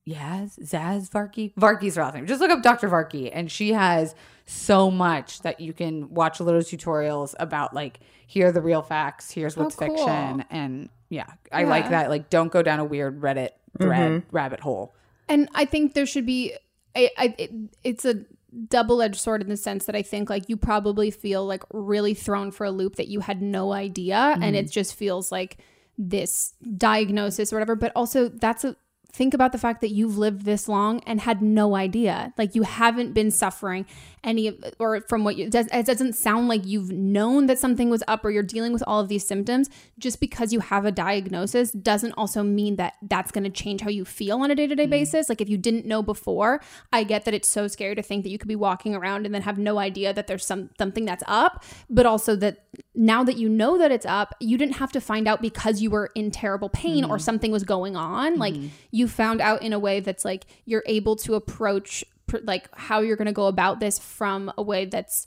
[0.06, 2.26] Yaz Zaz Varkey Varkey's her last name.
[2.26, 2.88] Just look up Dr.
[2.90, 4.14] Varkey and she has
[4.46, 9.30] so much that you can watch little tutorials about like here are the real facts,
[9.30, 9.96] here's what's Oh, cool.
[9.96, 11.68] fiction and yeah, I Yeah.
[11.70, 12.10] like that.
[12.10, 14.94] Like don't go down a weird Reddit thread rabbit hole.
[15.28, 16.52] And I think there should be,
[16.94, 17.50] I, I, it,
[17.82, 18.24] it's a
[18.68, 22.14] double edged sword in the sense that I think like you probably feel like really
[22.14, 24.36] thrown for a loop that you had no idea.
[24.40, 24.58] And Mhm.
[24.58, 25.56] it just feels like
[25.98, 27.74] this diagnosis or whatever.
[27.76, 28.76] But also, that's a,
[29.12, 32.32] think about the fact that you've lived this long and had no idea.
[32.36, 33.86] Like you haven't been suffering
[34.24, 37.58] any of, or from what you, it, does, it doesn't sound like you've known that
[37.58, 39.68] something was up or you're dealing with all of these symptoms.
[39.98, 43.90] Just because you have a diagnosis doesn't also mean that that's going to change how
[43.90, 45.28] you feel on a day to day basis.
[45.28, 46.60] Like if you didn't know before,
[46.92, 49.34] I get that it's so scary to think that you could be walking around and
[49.34, 52.64] then have no idea that there's some something that's up, but also that
[52.94, 55.90] now that you know that it's up, you didn't have to find out because you
[55.90, 57.20] were in terrible pain or Mhm.
[57.20, 58.38] something was going on.
[58.38, 58.70] Like Mhm.
[58.90, 63.00] you found out in a way that's like you're able to approach pr- like how
[63.00, 65.26] you're going to go about this from a way that's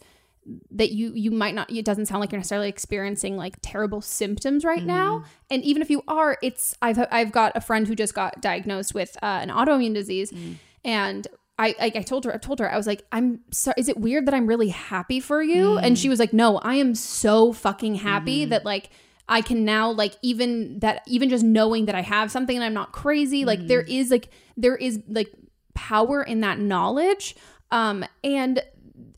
[0.71, 4.63] that you you might not it doesn't sound like you're necessarily experiencing like terrible symptoms
[4.63, 4.87] right mm-hmm.
[4.87, 5.23] now.
[5.49, 8.93] And even if you are it's i've i've got a friend who just got diagnosed
[8.93, 10.31] with uh, an autoimmune disease.
[10.31, 10.55] Mm.
[10.85, 11.27] And
[11.59, 13.97] I, I I told her I told her I was like I'm sorry is it
[13.97, 15.77] weird that I'm really happy for you?
[15.77, 16.11] And she mm.
[16.11, 18.51] was like no I am so fucking happy mm-hmm.
[18.51, 18.89] that like
[19.27, 22.73] I can now like even that even just knowing that I have something and I'm
[22.73, 23.89] not crazy like there mm.
[23.89, 25.33] is like there is like
[25.77, 27.35] power in that knowledge
[27.71, 28.61] um and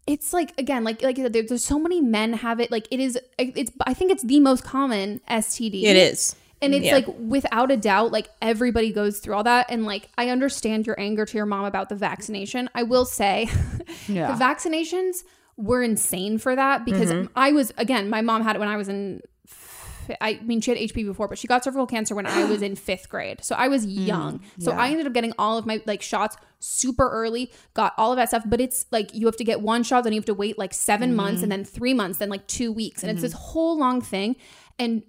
[0.06, 2.88] it's like again like like I said, there, there's so many men have it like
[2.92, 6.36] it is it's I think it's the most common STD It is.
[6.62, 6.96] and it's Yeah.
[6.96, 11.00] like without a doubt like everybody goes through all that and like I understand your
[11.00, 13.48] anger to your mom about the vaccination I will say
[14.08, 14.34] Yeah.
[14.36, 15.24] the vaccinations
[15.58, 17.30] were insane for that because Mhm.
[17.36, 19.39] I was again my mom had it when I was in fi-
[20.22, 22.76] I mean, she had HP before, but she got cervical cancer when I was in
[22.88, 23.44] fifth grade.
[23.44, 24.42] So I was mm, young.
[24.60, 24.80] so yeah.
[24.80, 28.30] I ended up getting all of my like shots super early, got all of that
[28.30, 28.44] stuff.
[28.46, 30.74] But it's like you have to get one shot, then you have to wait like
[30.74, 31.44] 7 months, mm.
[31.44, 33.04] and then three months, then like two weeks.
[33.04, 33.44] And it's this mm-hmm.
[33.44, 34.36] whole long thing.
[34.78, 35.04] And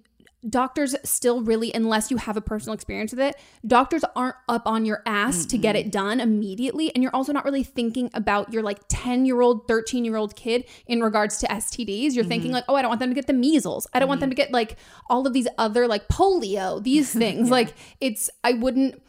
[0.49, 3.35] doctors still really unless you have a personal experience with it
[3.65, 6.93] doctors aren't up on your ass to get it done immediately.
[6.93, 10.35] And you're also not really thinking about your like 10 year old 13 year old
[10.35, 12.55] kid in regards to stds you're thinking mm-hmm.
[12.55, 13.87] like oh i don't want them to get the measles.
[13.93, 14.43] I don't want them to mm-hmm.
[14.43, 14.77] get like
[15.09, 17.49] all of these other like polio these things.
[17.49, 19.01] Like it's i wouldn't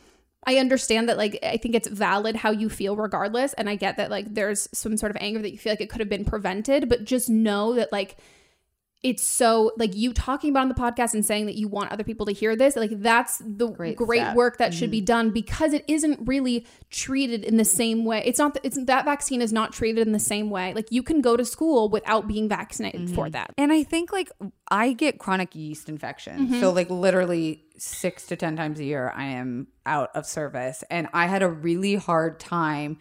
[0.44, 3.52] I understand that like I think it's valid how you feel regardless.
[3.54, 5.88] And I get that like there's some sort of anger that you feel like it
[5.88, 8.16] could have been prevented but just know that like
[9.02, 12.04] it's so like you talking about on the podcast and saying that you want other
[12.04, 14.36] people to hear this like that's the great, step.
[14.36, 15.06] work that should be Mhm.
[15.06, 19.42] done because it isn't really treated in the same way it's not it's that vaccine
[19.42, 22.48] is not treated in the same way like you can go to school without being
[22.48, 24.30] vaccinated for that And I think like
[24.70, 26.48] I get chronic yeast infection.
[26.48, 26.60] Mhm.
[26.60, 31.08] So like literally 6 to 10 times a year I am out of service and
[31.12, 32.98] I had a really hard time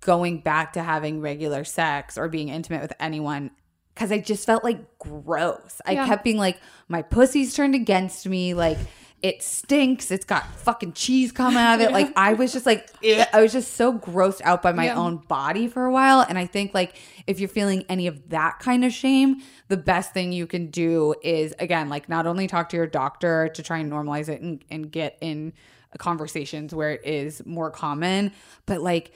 [0.00, 3.50] going back to having regular sex or being intimate with anyone
[3.96, 5.80] cuz I just felt like gross.
[5.86, 6.06] I Yeah.
[6.06, 8.78] kept being like my pussy's turned against me like
[9.22, 10.10] it stinks.
[10.10, 11.92] It's got fucking cheese coming out of it.
[11.92, 14.96] Like I was just like, "Ugh." I was just so grossed out by my Yeah.
[14.96, 16.20] own body for a while.
[16.28, 16.94] And I think like
[17.26, 21.14] if you're feeling any of that kind of shame, the best thing you can do
[21.22, 24.62] is again, like not only talk to your doctor to try and normalize it and,
[24.70, 25.54] and get in
[25.96, 28.30] conversations where it is more common,
[28.66, 29.12] but like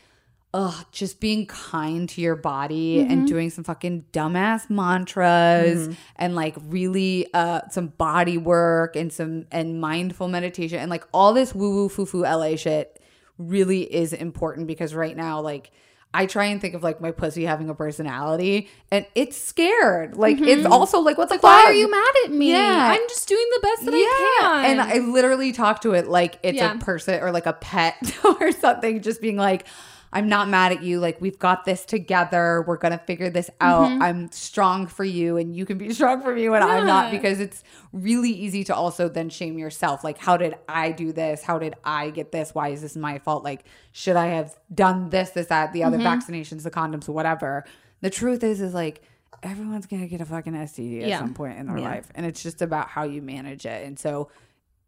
[0.54, 3.26] Ugh, just being kind to your body and Mhm.
[3.28, 5.96] doing some fucking dumbass mantras Mhm.
[6.16, 11.34] and like really uh some body work and some and mindful meditation and like all
[11.34, 12.98] this woo woo foo foo LA shit
[13.36, 15.70] really is important because right now like
[16.14, 20.16] I try and think of like my pussy having a personality and it's scared.
[20.16, 20.46] Like Mhm.
[20.48, 22.52] it's also like what the Like, why are you mad at me?
[22.52, 22.88] Yeah.
[22.94, 24.64] I'm just doing the best that I can.
[24.70, 26.74] And I literally talk to it like it's Yeah.
[26.74, 29.66] a person or like a pet or something, just being like,
[30.12, 31.01] I'm not mad at you.
[31.01, 32.64] Like, we've got this together.
[32.66, 33.89] We're going to figure this out.
[33.89, 34.01] Mhm.
[34.02, 37.40] I'm strong for you, and you can be strong for me when I'm not because
[37.40, 37.62] it's
[37.93, 40.02] really easy to also then shame yourself.
[40.05, 41.43] Like, how did I do this?
[41.43, 42.55] How did I get this?
[42.55, 43.44] Why is this my fault?
[43.44, 46.05] Like, should I have done this, this, that, the other Mhm.
[46.20, 47.64] vaccinations, the condoms, whatever?
[48.01, 49.02] The truth is, is like,
[49.43, 51.18] everyone's going to get a fucking STD at Yeah.
[51.18, 51.85] some point in their Yeah.
[51.90, 52.10] life.
[52.14, 53.86] And it's just about how you manage it.
[53.86, 54.30] And so,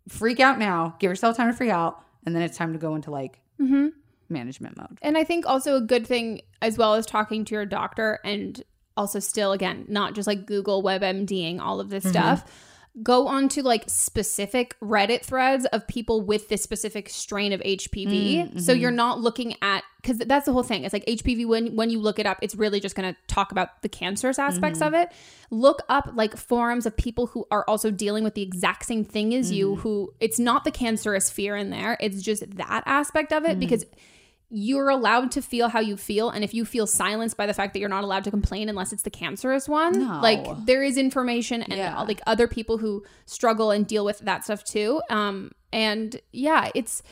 [0.09, 2.95] freak out now, give yourself time to freak out, and then it's time to go
[2.95, 3.89] into like Mm-hmm.
[4.31, 4.98] Management mode.
[5.02, 8.62] And I think also a good thing as well as talking to your doctor and
[8.97, 12.11] also still again not just like Google WebMDing all of this Mhm.
[12.11, 12.44] stuff.
[13.05, 18.48] Go on to like specific Reddit threads of people with this specific strain of HPV.
[18.52, 20.82] Mm, So you're not looking at because that's the whole thing.
[20.82, 23.52] It's like HPV when when you look it up, it's really just going to talk
[23.52, 24.86] about the cancerous aspects Mhm.
[24.89, 25.12] of it.
[25.52, 29.35] Look up like forums of people who are also dealing with the exact same thing
[29.36, 29.77] as you.
[29.77, 29.78] Mhm.
[29.82, 31.97] Who it's not the cancerous fear in there.
[32.01, 33.61] It's just that aspect of it Mhm.
[33.61, 33.86] because
[34.53, 37.73] you're allowed to feel how you feel and if you feel silenced by the fact
[37.73, 40.21] that you're not allowed to complain unless it's the cancerous one No.
[40.21, 42.01] like there is information and Yeah.
[42.03, 47.03] like other people who struggle and deal with that stuff too um and yeah it's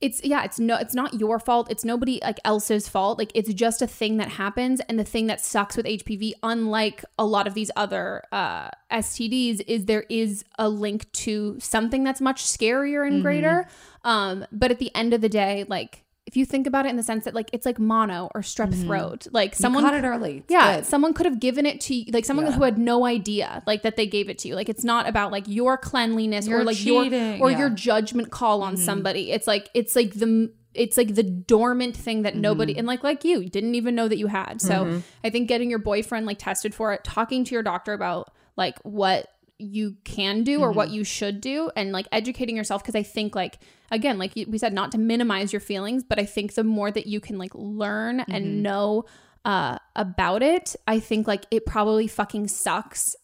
[0.00, 3.54] it's yeah it's no it's not your fault it's nobody like else's fault like it's
[3.54, 7.46] just a thing that happens and the thing that sucks with hpv unlike a lot
[7.46, 13.06] of these other uh stds is there is a link to something that's much scarier
[13.06, 13.22] and Mhm.
[13.22, 13.68] greater
[14.02, 16.02] um but at the end of the day like
[16.32, 18.70] if you think about it in the sense that like it's like mono or strep
[18.72, 18.84] Mhm.
[18.86, 20.38] throat like You someone caught it early.
[20.38, 20.86] It's yeah good.
[20.86, 22.52] someone could have given it to you like someone Yeah.
[22.52, 25.30] who had no idea like that they gave it to you like it's not about
[25.30, 27.58] like your cleanliness or You're like cheating, your or yeah.
[27.58, 28.78] your judgment call on Mhm.
[28.78, 32.78] somebody it's like it's like the it's like the dormant thing that nobody Mhm.
[32.78, 35.02] and like like you didn't even know that you had so Mhm.
[35.22, 38.78] i think getting your boyfriend like tested for it talking to your doctor about like
[38.82, 39.26] what
[39.58, 40.92] you can do or what Mhm.
[40.94, 43.58] you should do and like educating yourself because i think like
[43.90, 47.06] again like we said not to minimize your feelings but i think the more that
[47.06, 48.34] you can like learn Mhm.
[48.34, 49.04] and know
[49.44, 53.14] uh about it i think like it probably fucking sucks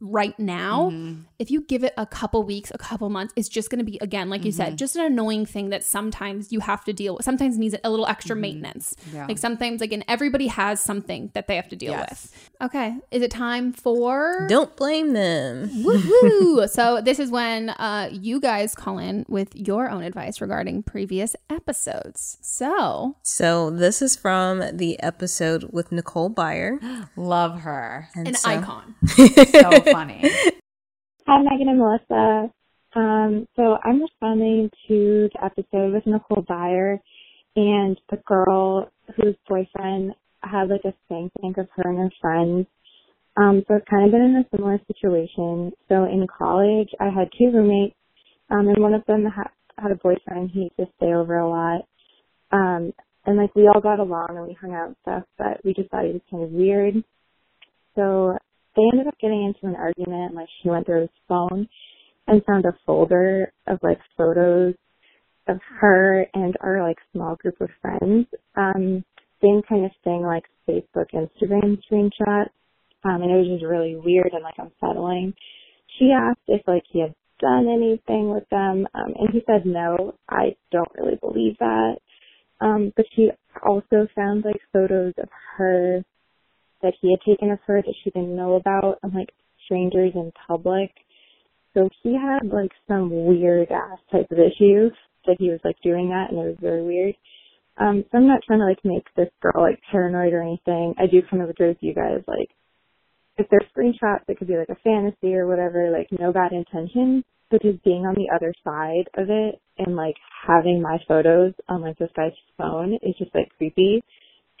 [0.00, 1.24] right now Mhm.
[1.38, 3.98] If you give it a couple weeks a couple months it's just going to be
[4.00, 4.76] again like you said Mhm.
[4.76, 8.06] just an annoying thing that sometimes you have to deal with sometimes needs a little
[8.06, 9.16] extra maintenance Mm-hmm.
[9.16, 9.26] Yeah.
[9.26, 12.30] like sometimes again everybody has something that they have to deal Yes.
[12.32, 15.70] with okay is it time for Don't blame them.
[15.84, 16.66] Woo-hoo.
[16.68, 21.36] so this is when uh, you guys call in with your own advice regarding previous
[21.50, 22.38] episodes.
[22.40, 26.78] So So this is from the episode with Nicole Byer.
[27.16, 28.08] Love her.
[28.14, 28.94] And an so- icon.
[29.06, 30.30] So funny.
[31.26, 32.50] Hi, Megan and Melissa.
[32.96, 36.98] Um, so I'm responding to the episode with Nicole Byer
[37.56, 42.66] and the girl whose boyfriend had like a spank bank of her and her friends.
[43.36, 45.72] Um, so I've kind of been in a similar situation.
[45.88, 47.96] So in college, I had two roommates,
[48.50, 50.50] um, and one of them ha- had a boyfriend.
[50.52, 51.82] He used to stay over a lot.
[52.52, 52.92] Um,
[53.26, 55.90] and like we all got along and we hung out and stuff, but we just
[55.90, 56.94] thought he was kind of weird.
[57.96, 58.38] So
[58.76, 60.34] they ended up getting into an argument.
[60.34, 61.68] Like she went through his phone
[62.26, 64.74] and found a folder of like photos
[65.48, 68.26] of her and our like small group of friends.
[68.56, 69.04] Um,
[69.42, 72.50] same kind of thing like Facebook, Instagram screenshots.
[73.04, 75.34] Um, and it was just really weird and like unsettling.
[75.98, 80.14] She asked if like he had done anything with them, um, and he said no.
[80.28, 81.96] I don't really believe that.
[82.60, 83.30] Um, but she
[83.64, 86.04] also found like photos of her
[86.82, 89.30] that he had taken of her that she didn't know about and like
[89.64, 90.90] strangers in public.
[91.74, 94.92] So he had like some weird ass type of issues
[95.26, 97.14] that he was like doing that and it was very weird.
[97.78, 100.94] Um, so I'm not trying to like make this girl like paranoid or anything.
[100.98, 102.48] I do kind of agree with you guys, like
[103.36, 107.22] if there's screenshots it could be like a fantasy or whatever, like no bad intention.
[107.50, 110.16] But just being on the other side of it and like
[110.46, 114.02] having my photos on like this guy's phone is just like creepy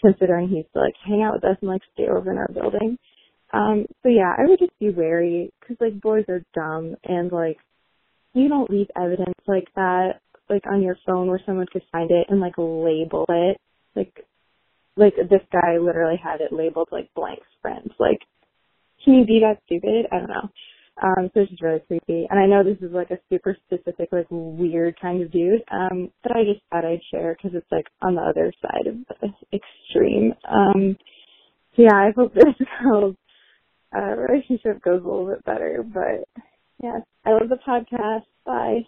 [0.00, 2.98] considering he's like hang out with us and like stay over in our building.
[3.52, 7.58] Um, so yeah, I would just be wary because like boys are dumb and like
[8.34, 12.26] you don't leave evidence like that like on your phone where someone could find it
[12.28, 13.60] and like label it.
[13.94, 14.24] Like
[14.96, 17.92] like this guy literally had it labeled like blank's friends.
[17.98, 18.20] Like
[19.04, 20.06] can you be that stupid?
[20.12, 20.50] I don't know
[21.02, 22.26] um so it's just really creepy.
[22.30, 26.10] And i know this is like a super specific like weird kind of dude um
[26.22, 29.56] but i just thought i'd share because it's like on the other side of the
[29.56, 30.34] extreme.
[30.48, 30.96] Um
[31.76, 33.16] so yeah i hope this girl's
[33.96, 36.42] uh relationship goes a little bit better but
[36.82, 36.98] yeah.
[37.24, 38.24] I love the podcast.
[38.44, 38.86] Bye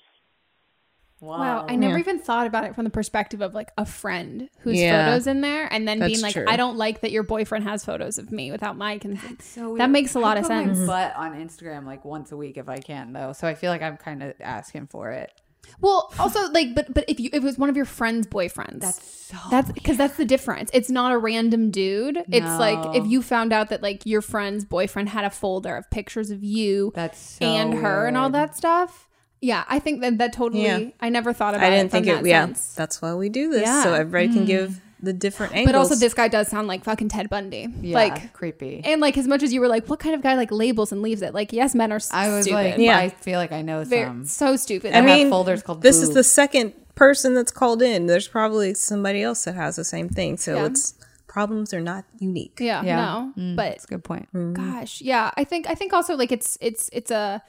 [1.20, 2.00] Wow, I never Yeah.
[2.00, 5.06] even thought about it from the perspective of like a friend whose Yeah.
[5.06, 6.44] photos in there, and then being like, true.
[6.46, 9.90] "I don't like that your boyfriend has photos of me without my consent." So that
[9.90, 10.86] makes a lot I of put my sense.
[10.86, 13.82] butt on Instagram like once a week if I can though, so I feel like
[13.82, 15.32] I'm kind of asking for it.
[15.80, 18.80] Well, also like, but but if you if it was one of your friend's boyfriends,
[18.80, 20.70] that's so that's because that's the difference.
[20.72, 22.24] It's not a random dude.
[22.30, 25.90] It's like if you found out that like your friend's boyfriend had a folder of
[25.90, 29.07] pictures of you, that's so and her and all that stuff.
[29.40, 30.64] Yeah, I think that that totally.
[30.64, 30.80] Yeah.
[31.00, 31.64] I never thought about.
[31.64, 31.66] It.
[31.66, 32.14] I didn't it think it.
[32.22, 32.74] that Yeah, sense.
[32.74, 33.82] that's why we do this, Yeah.
[33.84, 34.46] so everybody can Mm.
[34.46, 35.66] give the different angles.
[35.72, 37.68] But also, this guy does sound like fucking Ted Bundy.
[37.82, 38.82] Yeah, like creepy.
[38.84, 41.02] And like, as much as you were like, what kind of guy like labels and
[41.02, 41.34] leaves it?
[41.34, 42.78] Like, yes, men are I was stupid.
[42.80, 44.24] like, I feel like I know Very- some.
[44.26, 44.92] so stupid.
[44.94, 45.82] I I mean, have folders called.
[45.82, 48.06] this is the second person that's called in.
[48.08, 50.36] There's probably somebody else that has the same thing.
[50.36, 50.66] So Yeah.
[50.66, 50.94] it's
[51.28, 52.58] problems are not unique.
[52.58, 54.26] Yeah, no, Mm, but it's a good point.
[54.54, 57.40] gosh, yeah, I think I think also like it's it's it's a.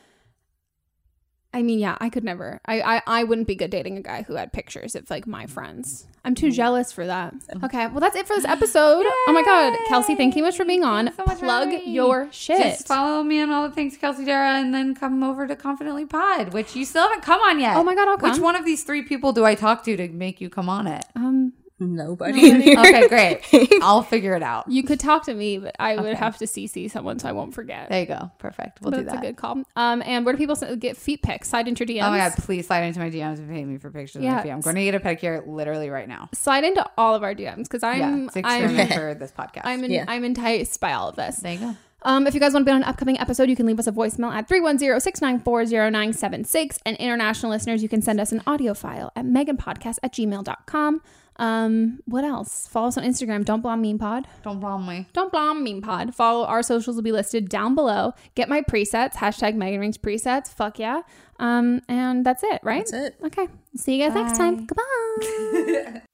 [1.51, 2.59] I mean, yeah, I could never.
[2.65, 5.47] I, I I wouldn't be good dating a guy who had pictures of like my
[5.47, 6.05] friends.
[6.23, 7.34] I'm too jealous for that.
[7.63, 9.03] Okay, well that's it for this episode.
[9.07, 11.11] Oh my god, Kelsey, thank you much for being on.
[11.11, 12.61] Plug your shit.
[12.61, 16.05] Just follow me on all the things, Kelsey Darragh, and then come over to Confidently
[16.05, 17.77] Pod, which you still haven't come on yet.
[17.77, 18.30] Oh my God, I'll come.
[18.30, 20.85] Which one of these three people do I talk to to make you come on
[20.85, 21.03] it?
[21.15, 22.76] um, Nobody.
[22.77, 23.41] okay, great.
[23.81, 24.69] I'll figure it out.
[24.69, 26.15] you could talk to me, but I would Okay.
[26.15, 27.89] have to CC someone so I won't forget.
[27.89, 28.30] There you go.
[28.38, 28.81] Perfect.
[28.81, 29.14] We'll That's do that.
[29.15, 29.64] That's a good call.
[29.76, 31.49] Um, and where do people get feet pics?
[31.49, 32.07] Slide into your DMs.
[32.07, 34.31] Oh my god, please slide into my DMs and pay me for pictures Yeah.
[34.31, 34.51] of my feet.
[34.51, 36.30] I'm going to get a pedicure literally right now.
[36.34, 39.61] Slide into all of our DMs because I'm yeah, I'm for this podcast.
[39.64, 40.06] I'm in, Yeah.
[40.07, 41.38] I'm enticed by all of this.
[41.38, 41.76] there you go.
[42.01, 43.85] Um, if you guys want to be on an upcoming episode, you can leave us
[43.88, 46.80] a voicemail at 310-694-0976.
[46.85, 51.01] And international listeners, you can send us an audio file at meganpodcast at gmail.com.
[51.40, 52.68] Um, what else?
[52.68, 53.45] Follow us on Instagram.
[53.45, 54.28] Don't blame meme pod.
[54.44, 55.07] Don't blame me.
[55.14, 56.14] Don't blame meme pod.
[56.14, 58.14] Follow our socials will be listed down below.
[58.36, 59.14] Get my presets.
[59.14, 60.49] Hashtag Megan Rings presets.
[60.49, 61.02] Fuck yeah.
[61.40, 62.86] Um, and that's it, right?
[62.86, 63.16] That's it.
[63.24, 63.48] Okay.
[63.76, 64.68] See you guys next time.
[64.68, 66.02] Goodbye.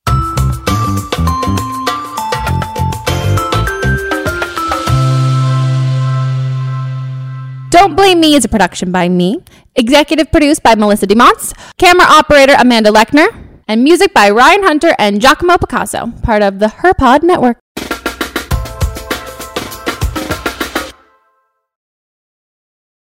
[7.71, 9.39] Don't Blame Me is a production by me,
[9.75, 13.27] executive produced by Melissa DeMonts, camera operator Amanda Lechner,
[13.67, 17.57] and music by Ryan Hunter and Giacomo Picasso, part of the HerPod Network.